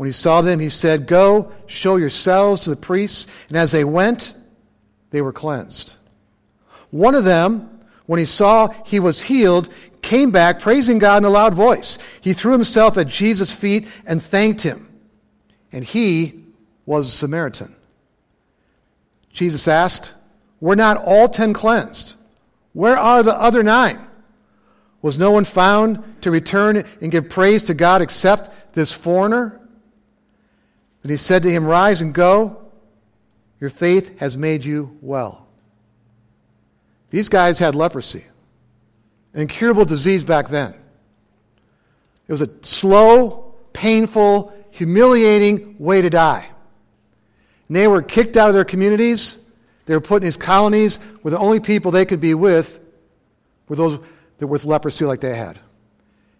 When 0.00 0.06
he 0.06 0.12
saw 0.12 0.40
them, 0.40 0.60
he 0.60 0.70
said, 0.70 1.06
Go, 1.06 1.52
show 1.66 1.96
yourselves 1.96 2.62
to 2.62 2.70
the 2.70 2.76
priests. 2.76 3.26
And 3.48 3.58
as 3.58 3.70
they 3.70 3.84
went, 3.84 4.32
they 5.10 5.20
were 5.20 5.30
cleansed. 5.30 5.92
One 6.90 7.14
of 7.14 7.24
them, 7.24 7.68
when 8.06 8.18
he 8.18 8.24
saw 8.24 8.68
he 8.86 8.98
was 8.98 9.20
healed, 9.20 9.68
came 10.00 10.30
back 10.30 10.58
praising 10.58 10.98
God 10.98 11.18
in 11.18 11.26
a 11.26 11.28
loud 11.28 11.52
voice. 11.52 11.98
He 12.22 12.32
threw 12.32 12.52
himself 12.52 12.96
at 12.96 13.08
Jesus' 13.08 13.52
feet 13.52 13.88
and 14.06 14.22
thanked 14.22 14.62
him. 14.62 14.88
And 15.70 15.84
he 15.84 16.44
was 16.86 17.08
a 17.08 17.10
Samaritan. 17.10 17.76
Jesus 19.34 19.68
asked, 19.68 20.14
Were 20.62 20.76
not 20.76 20.96
all 20.96 21.28
ten 21.28 21.52
cleansed? 21.52 22.14
Where 22.72 22.96
are 22.96 23.22
the 23.22 23.38
other 23.38 23.62
nine? 23.62 24.00
Was 25.02 25.18
no 25.18 25.30
one 25.30 25.44
found 25.44 26.22
to 26.22 26.30
return 26.30 26.86
and 27.02 27.12
give 27.12 27.28
praise 27.28 27.64
to 27.64 27.74
God 27.74 28.00
except 28.00 28.48
this 28.74 28.94
foreigner? 28.94 29.59
Then 31.02 31.10
he 31.10 31.16
said 31.16 31.42
to 31.44 31.50
him, 31.50 31.64
Rise 31.64 32.02
and 32.02 32.14
go. 32.14 32.56
Your 33.60 33.70
faith 33.70 34.18
has 34.20 34.38
made 34.38 34.64
you 34.64 34.96
well. 35.02 35.46
These 37.10 37.28
guys 37.28 37.58
had 37.58 37.74
leprosy, 37.74 38.24
an 39.34 39.42
incurable 39.42 39.84
disease 39.84 40.24
back 40.24 40.48
then. 40.48 40.74
It 42.28 42.32
was 42.32 42.42
a 42.42 42.48
slow, 42.62 43.52
painful, 43.72 44.52
humiliating 44.70 45.76
way 45.78 46.00
to 46.00 46.08
die. 46.08 46.48
And 47.68 47.76
they 47.76 47.86
were 47.86 48.02
kicked 48.02 48.36
out 48.36 48.48
of 48.48 48.54
their 48.54 48.64
communities. 48.64 49.38
They 49.86 49.94
were 49.94 50.00
put 50.00 50.16
in 50.16 50.22
these 50.22 50.36
colonies 50.36 50.96
where 51.22 51.30
the 51.30 51.38
only 51.38 51.60
people 51.60 51.90
they 51.90 52.04
could 52.04 52.20
be 52.20 52.34
with 52.34 52.78
were 53.68 53.76
those 53.76 53.98
that 54.38 54.46
were 54.46 54.52
with 54.52 54.64
leprosy 54.64 55.04
like 55.04 55.20
they 55.20 55.34
had. 55.34 55.58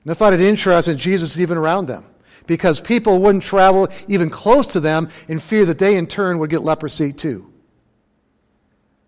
And 0.05 0.11
I 0.11 0.15
find 0.15 0.35
it 0.35 0.41
interesting 0.41 0.97
Jesus 0.97 1.35
is 1.35 1.41
even 1.41 1.59
around 1.59 1.87
them 1.87 2.05
because 2.51 2.81
people 2.81 3.21
wouldn't 3.21 3.45
travel 3.45 3.87
even 4.09 4.29
close 4.29 4.67
to 4.67 4.81
them 4.81 5.09
in 5.29 5.39
fear 5.39 5.65
that 5.67 5.79
they 5.79 5.97
in 5.97 6.09
turn 6.09 6.41
would 6.41 6.51
get 6.51 6.63
leprosy 6.63 7.13
too. 7.13 7.47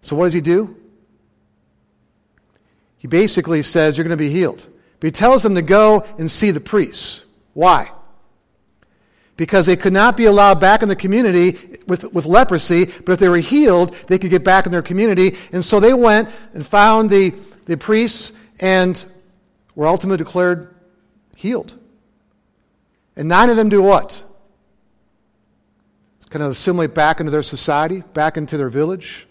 So, 0.00 0.14
what 0.14 0.26
does 0.26 0.32
he 0.32 0.40
do? 0.40 0.76
He 3.00 3.08
basically 3.08 3.62
says, 3.62 3.98
You're 3.98 4.04
going 4.04 4.16
to 4.16 4.24
be 4.24 4.30
healed. 4.30 4.64
But 5.00 5.08
he 5.08 5.10
tells 5.10 5.42
them 5.42 5.56
to 5.56 5.62
go 5.62 6.06
and 6.18 6.30
see 6.30 6.52
the 6.52 6.60
priests. 6.60 7.24
Why? 7.52 7.90
Because 9.36 9.66
they 9.66 9.74
could 9.74 9.92
not 9.92 10.16
be 10.16 10.26
allowed 10.26 10.60
back 10.60 10.84
in 10.84 10.88
the 10.88 10.94
community 10.94 11.58
with, 11.88 12.14
with 12.14 12.26
leprosy, 12.26 12.84
but 12.84 13.10
if 13.10 13.18
they 13.18 13.28
were 13.28 13.38
healed, 13.38 13.92
they 14.06 14.20
could 14.20 14.30
get 14.30 14.44
back 14.44 14.66
in 14.66 14.72
their 14.72 14.82
community. 14.82 15.36
And 15.50 15.64
so 15.64 15.80
they 15.80 15.94
went 15.94 16.28
and 16.54 16.64
found 16.64 17.10
the, 17.10 17.34
the 17.66 17.76
priests 17.76 18.34
and 18.60 19.04
were 19.74 19.88
ultimately 19.88 20.18
declared 20.18 20.72
healed. 21.34 21.76
And 23.16 23.28
nine 23.28 23.50
of 23.50 23.56
them 23.56 23.68
do 23.68 23.82
what? 23.82 24.22
It's 26.16 26.28
kind 26.28 26.42
of 26.42 26.50
assimilate 26.50 26.94
back 26.94 27.20
into 27.20 27.30
their 27.30 27.42
society, 27.42 28.02
back 28.14 28.36
into 28.36 28.56
their 28.56 28.70
village. 28.70 29.26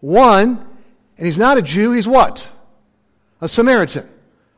One, 0.00 0.66
and 1.18 1.26
he's 1.26 1.38
not 1.38 1.58
a 1.58 1.62
Jew, 1.62 1.92
he's 1.92 2.08
what? 2.08 2.50
A 3.40 3.48
Samaritan. 3.48 4.08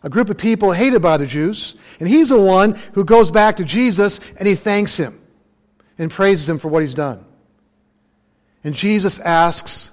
A 0.03 0.09
group 0.09 0.31
of 0.31 0.39
people 0.39 0.73
hated 0.73 1.03
by 1.03 1.17
the 1.17 1.27
Jews. 1.27 1.75
And 1.99 2.09
he's 2.09 2.29
the 2.29 2.41
one 2.41 2.79
who 2.93 3.05
goes 3.05 3.31
back 3.31 3.57
to 3.57 3.65
Jesus 3.65 4.21
and 4.39 4.47
he 4.47 4.55
thanks 4.55 4.97
him 4.97 5.19
and 5.99 6.11
praises 6.11 6.49
him 6.49 6.59
for 6.59 6.69
what 6.69 6.83
he's 6.83 6.95
done. 6.95 7.25
And 8.63 8.75
Jesus 8.75 9.19
asks, 9.19 9.91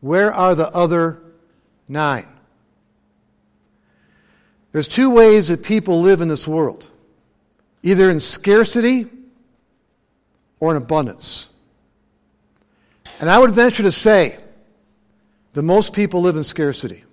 Where 0.00 0.32
are 0.32 0.54
the 0.54 0.68
other 0.68 1.18
nine? 1.88 2.26
There's 4.72 4.88
two 4.88 5.10
ways 5.10 5.48
that 5.48 5.62
people 5.62 6.00
live 6.00 6.20
in 6.20 6.28
this 6.28 6.48
world 6.48 6.88
either 7.82 8.10
in 8.10 8.20
scarcity 8.20 9.06
or 10.60 10.70
in 10.70 10.76
abundance. 10.76 11.48
And 13.20 13.28
I 13.30 13.38
would 13.38 13.50
venture 13.50 13.82
to 13.82 13.92
say 13.92 14.38
that 15.54 15.62
most 15.62 15.92
people 15.92 16.22
live 16.22 16.36
in 16.36 16.44
scarcity. 16.44 17.04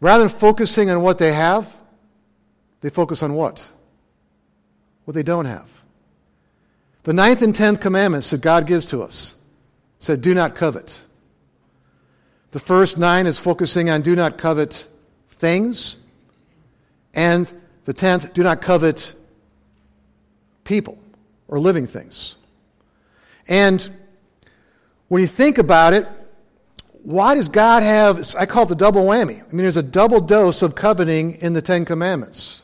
Rather 0.00 0.28
than 0.28 0.38
focusing 0.38 0.90
on 0.90 1.02
what 1.02 1.18
they 1.18 1.32
have, 1.32 1.74
they 2.80 2.90
focus 2.90 3.22
on 3.22 3.34
what? 3.34 3.70
What 5.04 5.14
they 5.14 5.22
don't 5.22 5.46
have. 5.46 5.68
The 7.04 7.12
ninth 7.12 7.42
and 7.42 7.54
tenth 7.54 7.80
commandments 7.80 8.30
that 8.30 8.40
God 8.40 8.66
gives 8.66 8.86
to 8.86 9.02
us 9.02 9.36
said, 9.98 10.20
Do 10.20 10.34
not 10.34 10.54
covet. 10.54 11.00
The 12.52 12.60
first 12.60 12.98
nine 12.98 13.26
is 13.26 13.38
focusing 13.38 13.88
on 13.88 14.02
do 14.02 14.14
not 14.14 14.36
covet 14.36 14.86
things, 15.32 15.96
and 17.14 17.50
the 17.84 17.92
tenth, 17.92 18.32
do 18.32 18.42
not 18.42 18.60
covet 18.60 19.14
people 20.64 20.98
or 21.48 21.58
living 21.58 21.86
things. 21.86 22.36
And 23.48 23.88
when 25.08 25.20
you 25.20 25.28
think 25.28 25.58
about 25.58 25.92
it, 25.92 26.06
why 27.02 27.34
does 27.34 27.48
God 27.48 27.82
have, 27.82 28.34
I 28.38 28.46
call 28.46 28.62
it 28.62 28.68
the 28.68 28.76
double 28.76 29.02
whammy. 29.02 29.42
I 29.42 29.46
mean, 29.48 29.58
there's 29.58 29.76
a 29.76 29.82
double 29.82 30.20
dose 30.20 30.62
of 30.62 30.74
coveting 30.74 31.34
in 31.34 31.52
the 31.52 31.62
Ten 31.62 31.84
Commandments. 31.84 32.62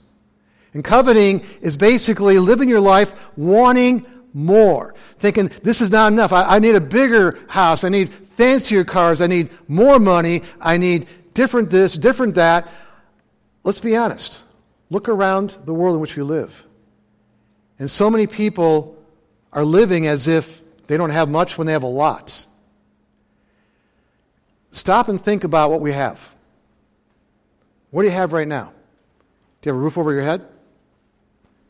And 0.74 0.84
coveting 0.84 1.44
is 1.60 1.76
basically 1.76 2.38
living 2.38 2.68
your 2.68 2.80
life 2.80 3.12
wanting 3.36 4.06
more, 4.32 4.94
thinking 5.18 5.50
this 5.62 5.80
is 5.80 5.90
not 5.90 6.12
enough. 6.12 6.32
I, 6.32 6.56
I, 6.56 6.58
need 6.60 6.76
a 6.76 6.80
bigger 6.80 7.38
house. 7.48 7.82
I 7.82 7.88
need 7.88 8.12
fancier 8.36 8.84
cars. 8.84 9.20
I 9.20 9.26
need 9.26 9.50
more 9.66 9.98
money. 9.98 10.42
I 10.60 10.76
need 10.76 11.06
different 11.34 11.70
this, 11.70 11.94
different 11.94 12.36
that. 12.36 12.68
Let's 13.64 13.80
be 13.80 13.96
honest. 13.96 14.44
Look 14.90 15.08
around 15.08 15.56
the 15.64 15.74
world 15.74 15.96
in 15.96 16.00
which 16.00 16.16
we 16.16 16.22
live. 16.22 16.64
And 17.78 17.90
so 17.90 18.10
many 18.10 18.26
people 18.26 18.96
are 19.52 19.64
living 19.64 20.06
as 20.06 20.28
if 20.28 20.60
they 20.86 20.96
don't 20.96 21.10
have 21.10 21.28
much 21.28 21.58
when 21.58 21.66
they 21.66 21.72
have 21.72 21.82
a 21.82 21.86
lot. 21.86 22.44
Stop 24.72 25.08
and 25.08 25.20
think 25.20 25.44
about 25.44 25.70
what 25.70 25.80
we 25.80 25.92
have. 25.92 26.30
What 27.90 28.02
do 28.02 28.08
you 28.08 28.14
have 28.14 28.32
right 28.32 28.48
now? 28.48 28.72
Do 29.60 29.68
you 29.68 29.72
have 29.72 29.76
a 29.76 29.82
roof 29.82 29.98
over 29.98 30.12
your 30.12 30.22
head? 30.22 30.40
Do 30.40 30.46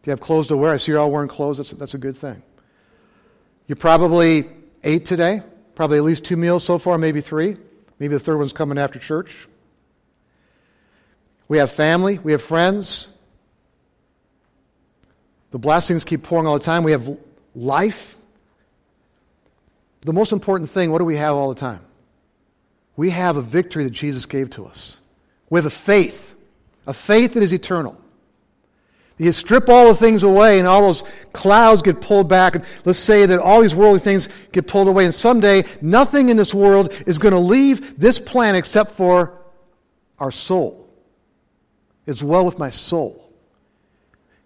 you 0.05 0.11
have 0.11 0.21
clothes 0.21 0.49
to 0.49 0.57
wear? 0.57 0.73
I 0.73 0.77
see 0.77 0.93
you're 0.93 1.01
all 1.01 1.11
wearing 1.11 1.29
clothes. 1.29 1.59
That's, 1.59 1.71
that's 1.73 1.95
a 1.95 1.99
good 1.99 2.17
thing. 2.17 2.43
You 3.67 3.75
probably 3.75 4.47
ate 4.83 5.05
today, 5.05 5.43
probably 5.75 5.99
at 5.99 6.05
least 6.05 6.25
two 6.25 6.37
meals 6.37 6.65
so 6.65 6.79
far, 6.79 6.99
maybe 6.99 7.21
three. 7.21 7.57
Maybe 7.99 8.15
the 8.15 8.21
third 8.21 8.39
one's 8.39 8.53
coming 8.53 8.79
after 8.79 8.99
church. 8.99 9.49
We 11.49 11.59
have 11.59 11.71
family. 11.71 12.19
We 12.19 12.33
have 12.33 12.43
friends. 12.43 13.09
The 15.50 15.59
blessings 15.59 16.05
keep 16.05 16.23
pouring 16.23 16.47
all 16.47 16.59
the 16.59 16.64
time. 16.64 16.85
We 16.85 16.93
have 16.93 17.09
life. 17.55 18.17
The 20.02 20.12
most 20.12 20.33
important 20.33 20.71
thing, 20.71 20.93
what 20.93 20.99
do 20.99 21.05
we 21.05 21.17
have 21.17 21.35
all 21.35 21.49
the 21.49 21.59
time? 21.59 21.81
We 22.97 23.11
have 23.11 23.37
a 23.37 23.43
victory 23.43 23.85
that 23.85 23.90
Jesus 23.90 24.26
gave 24.26 24.50
to 24.50 24.67
us. 24.67 24.99
We 25.50 25.59
have 25.59 25.67
a 25.67 25.71
faith, 25.71 26.35
a 26.87 26.93
faith 26.93 27.35
that 27.35 27.43
is 27.43 27.52
eternal. 27.52 27.99
You 29.17 29.33
strip 29.33 29.69
all 29.69 29.88
the 29.88 29.97
things 29.97 30.23
away, 30.23 30.59
and 30.59 30.69
all 30.69 30.83
those 30.83 31.02
clouds 31.33 31.83
get 31.83 32.00
pulled 32.00 32.28
back. 32.28 32.55
And 32.55 32.64
let's 32.85 32.99
say 32.99 33.26
that 33.26 33.40
all 33.40 33.61
these 33.62 33.75
worldly 33.75 33.99
things 34.00 34.28
get 34.52 34.67
pulled 34.69 34.87
away, 34.87 35.05
and 35.05 35.14
someday 35.14 35.64
nothing 35.81 36.28
in 36.28 36.37
this 36.37 36.55
world 36.55 36.93
is 37.07 37.19
going 37.19 37.35
to 37.35 37.40
leave 37.40 37.99
this 37.99 38.21
planet 38.21 38.59
except 38.59 38.93
for 38.93 39.33
our 40.21 40.31
soul. 40.31 40.88
It's 42.09 42.23
well 42.23 42.47
with 42.47 42.59
my 42.59 42.71
soul. 42.71 43.23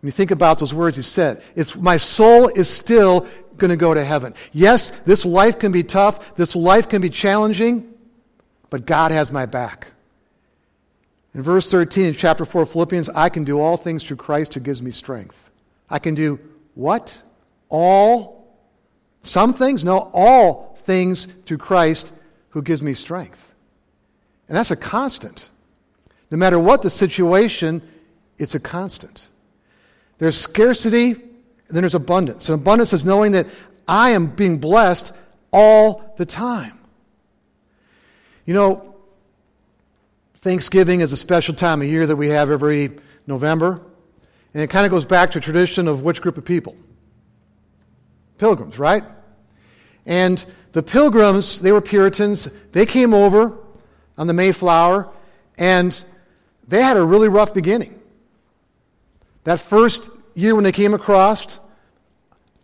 When 0.00 0.08
you 0.08 0.10
think 0.10 0.32
about 0.32 0.58
those 0.58 0.74
words 0.74 0.96
he 0.96 1.02
said, 1.02 1.44
it's 1.54 1.76
my 1.76 1.96
soul 1.96 2.48
is 2.48 2.68
still 2.68 3.28
going 3.56 3.70
to 3.70 3.76
go 3.76 3.94
to 3.94 4.04
heaven. 4.04 4.34
Yes, 4.52 4.90
this 5.06 5.24
life 5.24 5.60
can 5.60 5.70
be 5.70 5.84
tough, 5.84 6.34
this 6.34 6.56
life 6.56 6.88
can 6.88 7.00
be 7.00 7.08
challenging, 7.08 7.88
but 8.68 8.84
God 8.84 9.12
has 9.12 9.30
my 9.30 9.46
back. 9.46 9.86
In 11.36 11.42
verse 11.42 11.70
13 11.70 12.06
in 12.06 12.14
chapter 12.14 12.44
4 12.44 12.62
of 12.62 12.70
Philippians, 12.70 13.08
I 13.10 13.28
can 13.28 13.44
do 13.44 13.60
all 13.60 13.76
things 13.76 14.02
through 14.02 14.16
Christ 14.16 14.54
who 14.54 14.60
gives 14.60 14.82
me 14.82 14.90
strength. 14.90 15.48
I 15.88 16.00
can 16.00 16.16
do 16.16 16.40
what? 16.74 17.22
All? 17.68 18.44
Some 19.22 19.54
things? 19.54 19.84
No, 19.84 20.10
all 20.12 20.80
things 20.84 21.26
through 21.46 21.58
Christ 21.58 22.12
who 22.50 22.60
gives 22.60 22.82
me 22.82 22.92
strength. 22.92 23.40
And 24.48 24.56
that's 24.56 24.72
a 24.72 24.76
constant. 24.76 25.48
No 26.32 26.38
matter 26.38 26.58
what 26.58 26.80
the 26.80 26.88
situation, 26.88 27.82
it's 28.38 28.54
a 28.54 28.58
constant. 28.58 29.28
There's 30.16 30.36
scarcity, 30.36 31.12
and 31.12 31.20
then 31.68 31.82
there's 31.82 31.94
abundance. 31.94 32.48
And 32.48 32.58
abundance 32.58 32.94
is 32.94 33.04
knowing 33.04 33.32
that 33.32 33.46
I 33.86 34.10
am 34.10 34.28
being 34.28 34.56
blessed 34.56 35.12
all 35.52 36.14
the 36.16 36.24
time. 36.24 36.78
You 38.46 38.54
know, 38.54 38.94
Thanksgiving 40.36 41.02
is 41.02 41.12
a 41.12 41.18
special 41.18 41.54
time 41.54 41.82
of 41.82 41.88
year 41.88 42.06
that 42.06 42.16
we 42.16 42.30
have 42.30 42.50
every 42.50 42.92
November. 43.26 43.82
And 44.54 44.62
it 44.62 44.70
kind 44.70 44.86
of 44.86 44.90
goes 44.90 45.04
back 45.04 45.32
to 45.32 45.38
a 45.38 45.42
tradition 45.42 45.86
of 45.86 46.02
which 46.02 46.22
group 46.22 46.38
of 46.38 46.46
people? 46.46 46.74
Pilgrims, 48.38 48.78
right? 48.78 49.04
And 50.06 50.42
the 50.72 50.82
pilgrims, 50.82 51.60
they 51.60 51.72
were 51.72 51.82
Puritans. 51.82 52.48
They 52.72 52.86
came 52.86 53.12
over 53.12 53.52
on 54.16 54.28
the 54.28 54.32
Mayflower, 54.32 55.08
and 55.58 56.02
they 56.72 56.82
had 56.82 56.96
a 56.96 57.02
really 57.02 57.28
rough 57.28 57.52
beginning. 57.52 57.94
That 59.44 59.60
first 59.60 60.08
year 60.34 60.54
when 60.54 60.64
they 60.64 60.72
came 60.72 60.94
across, 60.94 61.58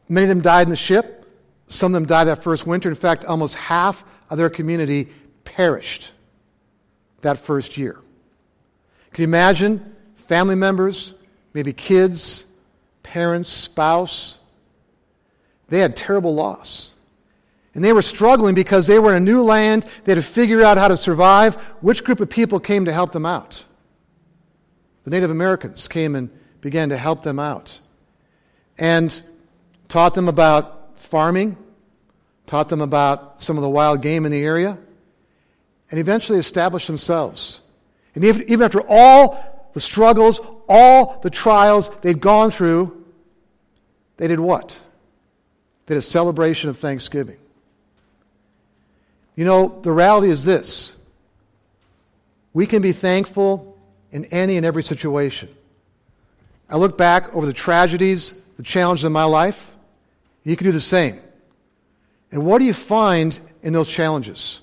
many 0.09 0.25
of 0.25 0.31
them 0.31 0.41
died 0.41 0.63
in 0.63 0.71
the 0.71 0.77
ship. 0.77 1.27
Some 1.67 1.93
of 1.93 2.01
them 2.01 2.07
died 2.07 2.25
that 2.25 2.43
first 2.43 2.67
winter. 2.67 2.89
In 2.89 2.95
fact, 2.95 3.27
almost 3.27 3.57
half 3.57 4.03
of 4.31 4.39
their 4.39 4.49
community 4.49 5.09
perished 5.45 6.11
that 7.21 7.37
first 7.37 7.77
year. 7.77 7.99
Can 9.13 9.25
you 9.25 9.29
imagine 9.29 9.95
family 10.17 10.55
members, 10.55 11.13
maybe 11.53 11.75
kids, 11.75 12.47
parents, 13.03 13.51
spouse? 13.51 14.39
They 15.69 15.81
had 15.81 15.95
terrible 15.95 16.35
loss. 16.35 16.95
And 17.75 17.85
they 17.85 17.93
were 17.93 18.01
struggling 18.01 18.55
because 18.55 18.87
they 18.87 18.99
were 18.99 19.11
in 19.11 19.17
a 19.19 19.21
new 19.21 19.43
land. 19.43 19.85
They 20.05 20.13
had 20.13 20.23
to 20.25 20.27
figure 20.27 20.63
out 20.63 20.79
how 20.79 20.89
to 20.89 20.97
survive. 20.97 21.57
Which 21.83 22.05
group 22.05 22.21
of 22.21 22.31
people 22.31 22.59
came 22.59 22.87
to 22.87 22.93
help 22.95 23.13
them 23.13 23.27
out? 23.27 23.65
The 25.09 25.17
Native 25.17 25.31
Americans 25.31 25.89
came 25.89 26.15
and 26.15 26.29
began 26.61 26.91
to 26.91 26.97
help 26.99 27.23
them 27.23 27.39
out 27.39 27.81
and 28.79 29.23
taught 29.89 30.13
them 30.13 30.29
about 30.29 31.01
farming, 31.01 31.57
taught 32.47 32.69
them 32.69 32.83
about 32.83 33.43
some 33.43 33.57
of 33.57 33.63
the 33.63 33.71
wild 33.71 34.03
game 34.03 34.27
in 34.27 34.33
the 34.33 34.45
area 34.45 34.77
and 35.91 35.99
eventually 35.99 36.39
established 36.39 36.89
themselves. 36.89 37.63
And 38.15 38.23
even, 38.23 38.63
after 38.63 38.83
all 38.87 39.71
the 39.73 39.81
struggles, 39.81 40.43
all 40.69 41.19
the 41.23 41.31
trials 41.31 41.89
they'd 42.03 42.21
gone 42.21 42.51
through, 42.51 43.03
they 44.19 44.29
did 44.29 44.41
what? 44.41 44.79
They 45.87 45.95
did 45.95 46.01
a 46.01 46.03
celebration 46.03 46.69
of 46.69 46.77
thanksgiving. 46.77 47.39
You 49.37 49.47
know, 49.47 49.69
the 49.69 49.91
reality 49.91 50.29
is 50.29 50.45
this 50.45 50.95
we 52.53 52.67
can 52.67 52.83
be 52.83 52.93
thankful 52.93 53.77
in 54.13 54.25
any 54.27 54.57
and 54.57 54.65
every 54.65 54.83
situation. 54.83 55.49
I 56.71 56.77
look 56.77 56.99
back 56.99 57.35
over 57.35 57.47
the 57.47 57.53
tragedies, 57.53 58.35
the 58.57 58.63
challenges 58.63 59.05
in 59.05 59.13
my 59.13 59.25
life, 59.25 59.73
you 60.45 60.57
can 60.57 60.65
do 60.65 60.73
the 60.73 60.81
same. 60.81 61.21
And 62.33 62.45
what 62.45 62.59
do 62.59 62.65
you 62.65 62.75
find 62.75 63.39
in 63.63 63.73
those 63.73 63.89
challenges? 63.89 64.61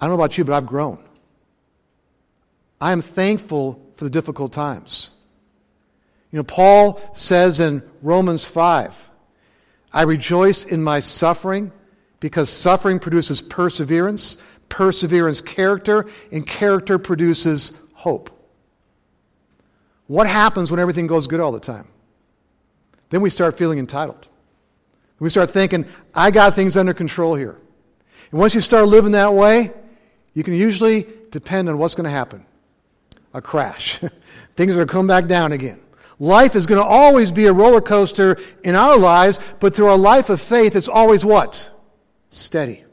I 0.00 0.06
don't 0.06 0.16
know 0.16 0.22
about 0.22 0.38
you, 0.38 0.44
but 0.44 0.54
I've 0.54 0.66
grown. 0.66 0.98
I 2.80 2.92
am 2.92 3.00
thankful 3.00 3.80
for 3.96 4.04
the 4.04 4.10
difficult 4.10 4.52
times. 4.52 5.10
You 6.30 6.38
know, 6.38 6.44
Paul 6.44 7.00
says 7.14 7.58
in 7.58 7.82
Romans 8.02 8.44
5, 8.44 8.94
I 9.92 10.02
rejoice 10.02 10.64
in 10.64 10.82
my 10.82 11.00
suffering 11.00 11.72
because 12.20 12.50
suffering 12.50 12.98
produces 12.98 13.40
perseverance, 13.40 14.38
perseverance, 14.68 15.40
character, 15.40 16.06
and 16.30 16.46
character 16.46 16.98
produces 16.98 17.72
hope. 17.94 18.30
What 20.06 20.26
happens 20.26 20.70
when 20.70 20.80
everything 20.80 21.06
goes 21.06 21.26
good 21.26 21.40
all 21.40 21.52
the 21.52 21.60
time? 21.60 21.86
Then 23.10 23.20
we 23.20 23.30
start 23.30 23.56
feeling 23.56 23.78
entitled. 23.78 24.26
We 25.20 25.30
start 25.30 25.50
thinking, 25.50 25.86
I 26.14 26.30
got 26.30 26.54
things 26.54 26.76
under 26.76 26.94
control 26.94 27.34
here. 27.34 27.56
And 28.30 28.40
once 28.40 28.54
you 28.54 28.60
start 28.60 28.86
living 28.86 29.12
that 29.12 29.34
way, 29.34 29.72
you 30.34 30.44
can 30.44 30.54
usually 30.54 31.06
depend 31.30 31.68
on 31.68 31.78
what's 31.78 31.94
going 31.94 32.04
to 32.04 32.10
happen 32.10 32.44
a 33.34 33.42
crash. 33.42 33.98
Things 34.56 34.72
are 34.72 34.76
going 34.76 34.88
to 34.88 34.92
come 34.92 35.06
back 35.06 35.26
down 35.26 35.52
again. 35.52 35.78
Life 36.18 36.56
is 36.56 36.66
going 36.66 36.80
to 36.80 36.86
always 36.86 37.30
be 37.30 37.46
a 37.46 37.52
roller 37.52 37.80
coaster 37.80 38.38
in 38.64 38.74
our 38.74 38.98
lives, 38.98 39.38
but 39.60 39.76
through 39.76 39.86
our 39.86 39.98
life 39.98 40.30
of 40.30 40.40
faith, 40.40 40.74
it's 40.74 40.88
always 40.88 41.24
what? 41.24 41.70
Steady. 42.30 42.84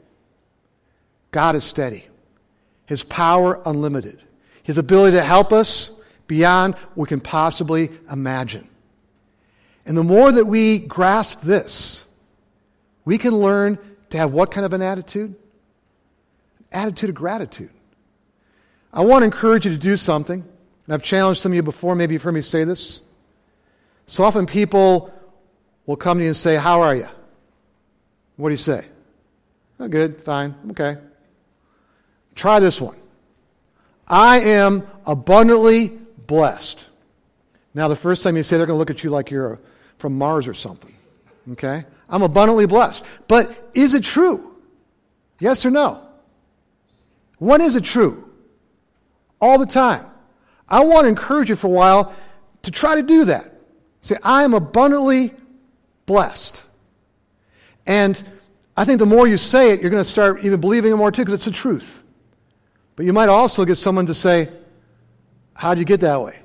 God 1.36 1.54
is 1.54 1.64
steady. 1.64 2.06
His 2.86 3.02
power 3.02 3.60
unlimited. 3.66 4.18
His 4.62 4.78
ability 4.78 5.18
to 5.18 5.22
help 5.22 5.52
us 5.52 5.90
beyond 6.26 6.76
we 6.94 7.06
can 7.06 7.20
possibly 7.20 7.90
imagine. 8.10 8.66
And 9.84 9.98
the 9.98 10.02
more 10.02 10.32
that 10.32 10.46
we 10.46 10.78
grasp 10.78 11.42
this, 11.42 12.06
we 13.04 13.18
can 13.18 13.32
learn 13.32 13.76
to 14.08 14.16
have 14.16 14.32
what 14.32 14.50
kind 14.50 14.64
of 14.64 14.72
an 14.72 14.80
attitude? 14.80 15.34
attitude 16.72 17.10
of 17.10 17.14
gratitude. 17.14 17.68
I 18.90 19.04
want 19.04 19.20
to 19.20 19.26
encourage 19.26 19.66
you 19.66 19.72
to 19.72 19.78
do 19.78 19.98
something. 19.98 20.40
And 20.40 20.94
I've 20.94 21.02
challenged 21.02 21.42
some 21.42 21.52
of 21.52 21.56
you 21.56 21.62
before. 21.62 21.94
Maybe 21.94 22.14
you've 22.14 22.22
heard 22.22 22.32
me 22.32 22.40
say 22.40 22.64
this. 22.64 23.02
So 24.06 24.24
often 24.24 24.46
people 24.46 25.12
will 25.84 25.96
come 25.96 26.16
to 26.16 26.24
you 26.24 26.30
and 26.30 26.36
say, 26.36 26.56
How 26.56 26.80
are 26.80 26.96
you? 26.96 27.08
What 28.38 28.48
do 28.48 28.52
you 28.54 28.56
say? 28.56 28.86
Oh, 29.78 29.88
good, 29.88 30.22
fine, 30.22 30.54
okay. 30.70 30.96
Try 32.36 32.60
this 32.60 32.80
one. 32.80 32.96
I 34.06 34.40
am 34.40 34.86
abundantly 35.04 35.88
blessed. 36.26 36.86
Now, 37.74 37.88
the 37.88 37.96
first 37.96 38.22
time 38.22 38.36
you 38.36 38.42
say 38.42 38.56
they're 38.56 38.66
going 38.66 38.76
to 38.76 38.78
look 38.78 38.90
at 38.90 39.02
you 39.02 39.10
like 39.10 39.30
you're 39.30 39.58
from 39.98 40.16
Mars 40.16 40.46
or 40.46 40.54
something. 40.54 40.94
Okay? 41.52 41.84
I'm 42.08 42.22
abundantly 42.22 42.66
blessed. 42.66 43.04
But 43.26 43.70
is 43.74 43.94
it 43.94 44.04
true? 44.04 44.54
Yes 45.40 45.66
or 45.66 45.70
no? 45.70 46.02
When 47.38 47.60
is 47.60 47.74
it 47.74 47.84
true? 47.84 48.30
All 49.40 49.58
the 49.58 49.66
time. 49.66 50.06
I 50.68 50.84
want 50.84 51.04
to 51.04 51.08
encourage 51.08 51.48
you 51.48 51.56
for 51.56 51.66
a 51.66 51.70
while 51.70 52.14
to 52.62 52.70
try 52.70 52.94
to 52.94 53.02
do 53.02 53.26
that. 53.26 53.50
Say, 54.00 54.16
I 54.22 54.44
am 54.44 54.54
abundantly 54.54 55.34
blessed. 56.06 56.64
And 57.86 58.20
I 58.76 58.84
think 58.84 58.98
the 58.98 59.06
more 59.06 59.26
you 59.26 59.36
say 59.36 59.72
it, 59.72 59.80
you're 59.80 59.90
going 59.90 60.02
to 60.02 60.08
start 60.08 60.44
even 60.44 60.60
believing 60.60 60.92
it 60.92 60.96
more 60.96 61.10
too, 61.10 61.22
because 61.22 61.34
it's 61.34 61.44
the 61.44 61.50
truth. 61.50 62.02
But 62.96 63.04
you 63.04 63.12
might 63.12 63.28
also 63.28 63.64
get 63.64 63.76
someone 63.76 64.06
to 64.06 64.14
say, 64.14 64.48
How'd 65.54 65.78
you 65.78 65.84
get 65.84 66.00
that 66.00 66.20
way? 66.20 66.38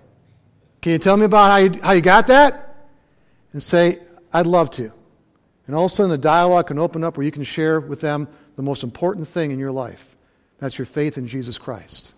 Can 0.81 0.93
you 0.93 0.97
tell 0.97 1.17
me 1.17 1.25
about 1.25 1.49
how 1.49 1.57
you, 1.57 1.81
how 1.81 1.91
you 1.91 2.01
got 2.01 2.27
that? 2.27 2.75
And 3.51 3.61
say, 3.61 3.97
I'd 4.33 4.47
love 4.47 4.71
to. 4.71 4.91
And 5.67 5.75
all 5.75 5.85
of 5.85 5.91
a 5.91 5.95
sudden, 5.95 6.11
the 6.11 6.17
dialogue 6.17 6.67
can 6.67 6.79
open 6.79 7.03
up 7.03 7.17
where 7.17 7.25
you 7.25 7.31
can 7.31 7.43
share 7.43 7.79
with 7.79 8.01
them 8.01 8.27
the 8.55 8.61
most 8.61 8.83
important 8.83 9.27
thing 9.27 9.51
in 9.51 9.59
your 9.59 9.71
life. 9.71 10.15
That's 10.59 10.77
your 10.77 10.85
faith 10.85 11.17
in 11.17 11.27
Jesus 11.27 11.57
Christ. 11.57 12.13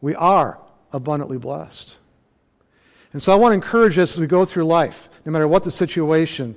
We 0.00 0.14
are 0.14 0.58
abundantly 0.92 1.38
blessed. 1.38 1.98
And 3.12 3.20
so 3.20 3.32
I 3.32 3.36
want 3.36 3.52
to 3.52 3.54
encourage 3.54 3.98
us 3.98 4.14
as 4.14 4.20
we 4.20 4.26
go 4.26 4.44
through 4.44 4.64
life, 4.64 5.08
no 5.24 5.32
matter 5.32 5.48
what 5.48 5.62
the 5.62 5.70
situation, 5.70 6.54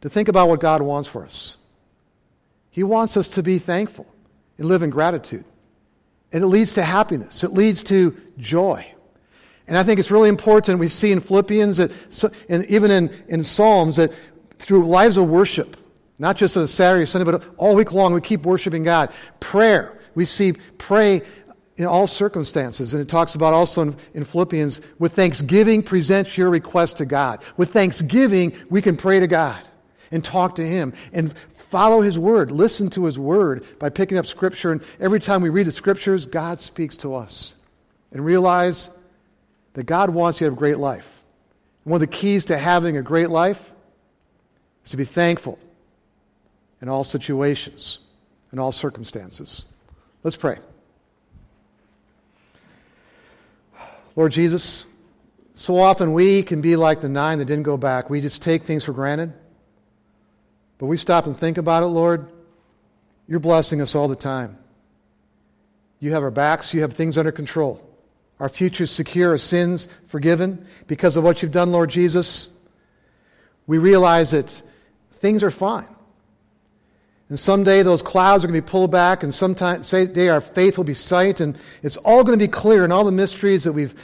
to 0.00 0.08
think 0.08 0.28
about 0.28 0.48
what 0.48 0.60
God 0.60 0.82
wants 0.82 1.08
for 1.08 1.24
us. 1.24 1.56
He 2.70 2.82
wants 2.82 3.16
us 3.16 3.28
to 3.30 3.42
be 3.42 3.58
thankful 3.58 4.06
and 4.58 4.68
live 4.68 4.82
in 4.82 4.90
gratitude. 4.90 5.44
And 6.32 6.44
it 6.44 6.46
leads 6.46 6.74
to 6.74 6.82
happiness, 6.82 7.44
it 7.44 7.52
leads 7.52 7.82
to 7.84 8.16
joy. 8.38 8.86
And 9.66 9.78
I 9.78 9.84
think 9.84 10.00
it's 10.00 10.10
really 10.10 10.28
important. 10.28 10.80
We 10.80 10.88
see 10.88 11.12
in 11.12 11.20
Philippians 11.20 11.76
that, 11.76 11.92
and 12.48 12.64
even 12.66 12.90
in, 12.90 13.10
in 13.28 13.44
Psalms, 13.44 13.96
that 13.96 14.12
through 14.58 14.86
lives 14.86 15.16
of 15.16 15.28
worship, 15.28 15.76
not 16.18 16.36
just 16.36 16.56
on 16.56 16.64
a 16.64 16.66
Saturday 16.66 17.04
or 17.04 17.06
Sunday, 17.06 17.30
but 17.30 17.44
all 17.56 17.76
week 17.76 17.92
long, 17.92 18.12
we 18.12 18.20
keep 18.20 18.42
worshiping 18.42 18.82
God. 18.82 19.12
Prayer, 19.38 19.96
we 20.16 20.24
see 20.24 20.54
pray 20.78 21.22
in 21.76 21.84
all 21.86 22.08
circumstances. 22.08 22.94
And 22.94 23.00
it 23.00 23.08
talks 23.08 23.36
about 23.36 23.54
also 23.54 23.82
in, 23.82 23.96
in, 24.14 24.24
Philippians, 24.24 24.80
with 24.98 25.12
thanksgiving, 25.12 25.84
present 25.84 26.36
your 26.36 26.50
request 26.50 26.96
to 26.96 27.06
God. 27.06 27.40
With 27.56 27.72
thanksgiving, 27.72 28.52
we 28.70 28.82
can 28.82 28.96
pray 28.96 29.20
to 29.20 29.28
God 29.28 29.62
and 30.10 30.24
talk 30.24 30.56
to 30.56 30.66
Him 30.66 30.92
and 31.12 31.36
follow 31.36 32.00
His 32.00 32.18
Word, 32.18 32.50
listen 32.50 32.90
to 32.90 33.04
His 33.04 33.18
Word 33.18 33.64
by 33.78 33.90
picking 33.90 34.18
up 34.18 34.26
Scripture. 34.26 34.72
And 34.72 34.82
every 34.98 35.20
time 35.20 35.42
we 35.42 35.48
read 35.48 35.66
the 35.66 35.72
Scriptures, 35.72 36.26
God 36.26 36.60
speaks 36.60 36.96
to 36.98 37.14
us. 37.14 37.54
And 38.12 38.24
realize 38.24 38.90
that 39.74 39.84
God 39.84 40.10
wants 40.10 40.40
you 40.40 40.46
to 40.46 40.50
have 40.50 40.54
a 40.54 40.58
great 40.58 40.78
life. 40.78 41.20
One 41.84 42.02
of 42.02 42.08
the 42.08 42.14
keys 42.14 42.46
to 42.46 42.58
having 42.58 42.96
a 42.96 43.02
great 43.02 43.30
life 43.30 43.70
is 44.84 44.90
to 44.90 44.96
be 44.96 45.04
thankful 45.04 45.58
in 46.82 46.88
all 46.88 47.04
situations, 47.04 48.00
in 48.52 48.58
all 48.58 48.72
circumstances. 48.72 49.64
Let's 50.24 50.36
pray. 50.36 50.58
Lord 54.16 54.32
Jesus, 54.32 54.86
so 55.54 55.78
often 55.78 56.12
we 56.12 56.42
can 56.42 56.60
be 56.60 56.74
like 56.74 57.00
the 57.00 57.08
nine 57.08 57.38
that 57.38 57.44
didn't 57.44 57.62
go 57.62 57.76
back. 57.76 58.10
We 58.10 58.20
just 58.20 58.42
take 58.42 58.64
things 58.64 58.82
for 58.82 58.92
granted. 58.92 59.32
But 60.80 60.86
we 60.86 60.96
stop 60.96 61.26
and 61.26 61.36
think 61.36 61.58
about 61.58 61.82
it, 61.82 61.88
Lord. 61.88 62.26
You're 63.28 63.38
blessing 63.38 63.82
us 63.82 63.94
all 63.94 64.08
the 64.08 64.16
time. 64.16 64.56
You 66.00 66.12
have 66.12 66.22
our 66.22 66.30
backs, 66.30 66.72
you 66.72 66.80
have 66.80 66.94
things 66.94 67.18
under 67.18 67.30
control. 67.30 67.86
Our 68.40 68.48
future 68.48 68.84
is 68.84 68.90
secure, 68.90 69.32
our 69.32 69.38
sins 69.38 69.88
forgiven 70.06 70.66
because 70.86 71.18
of 71.18 71.22
what 71.22 71.42
you've 71.42 71.52
done, 71.52 71.70
Lord 71.70 71.90
Jesus. 71.90 72.48
We 73.66 73.76
realize 73.76 74.30
that 74.30 74.62
things 75.16 75.44
are 75.44 75.50
fine. 75.50 75.86
And 77.28 77.38
someday 77.38 77.82
those 77.82 78.00
clouds 78.00 78.42
are 78.42 78.48
going 78.48 78.58
to 78.58 78.66
be 78.66 78.70
pulled 78.70 78.90
back, 78.90 79.22
and 79.22 79.34
someday 79.34 80.28
our 80.28 80.40
faith 80.40 80.78
will 80.78 80.84
be 80.84 80.94
sight, 80.94 81.40
and 81.40 81.58
it's 81.82 81.98
all 81.98 82.24
going 82.24 82.38
to 82.38 82.42
be 82.42 82.50
clear, 82.50 82.84
and 82.84 82.92
all 82.92 83.04
the 83.04 83.12
mysteries 83.12 83.64
that 83.64 83.72
we've 83.72 83.94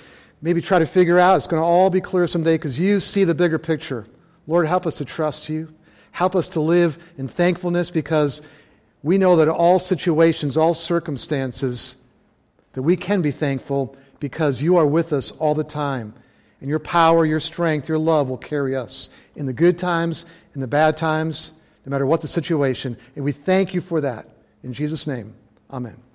maybe 0.42 0.60
tried 0.60 0.80
to 0.80 0.86
figure 0.86 1.18
out, 1.18 1.36
it's 1.36 1.46
going 1.46 1.60
to 1.60 1.66
all 1.66 1.88
be 1.88 2.02
clear 2.02 2.26
someday 2.26 2.54
because 2.54 2.78
you 2.78 3.00
see 3.00 3.24
the 3.24 3.34
bigger 3.34 3.58
picture. 3.58 4.06
Lord, 4.46 4.66
help 4.66 4.86
us 4.86 4.96
to 4.96 5.06
trust 5.06 5.48
you. 5.48 5.74
Help 6.16 6.34
us 6.34 6.48
to 6.48 6.62
live 6.62 6.96
in 7.18 7.28
thankfulness 7.28 7.90
because 7.90 8.40
we 9.02 9.18
know 9.18 9.36
that 9.36 9.48
all 9.48 9.78
situations, 9.78 10.56
all 10.56 10.72
circumstances, 10.72 11.96
that 12.72 12.80
we 12.80 12.96
can 12.96 13.20
be 13.20 13.30
thankful 13.30 13.94
because 14.18 14.62
you 14.62 14.78
are 14.78 14.86
with 14.86 15.12
us 15.12 15.30
all 15.32 15.54
the 15.54 15.62
time. 15.62 16.14
And 16.62 16.70
your 16.70 16.78
power, 16.78 17.26
your 17.26 17.38
strength, 17.38 17.86
your 17.86 17.98
love 17.98 18.30
will 18.30 18.38
carry 18.38 18.74
us 18.74 19.10
in 19.34 19.44
the 19.44 19.52
good 19.52 19.76
times, 19.76 20.24
in 20.54 20.62
the 20.62 20.66
bad 20.66 20.96
times 20.96 21.52
no 21.84 21.90
matter 21.90 22.06
what 22.06 22.22
the 22.22 22.28
situation. 22.28 22.96
And 23.14 23.22
we 23.22 23.32
thank 23.32 23.74
you 23.74 23.82
for 23.82 24.00
that. 24.00 24.26
In 24.64 24.72
Jesus' 24.72 25.06
name, 25.06 25.34
amen. 25.70 26.05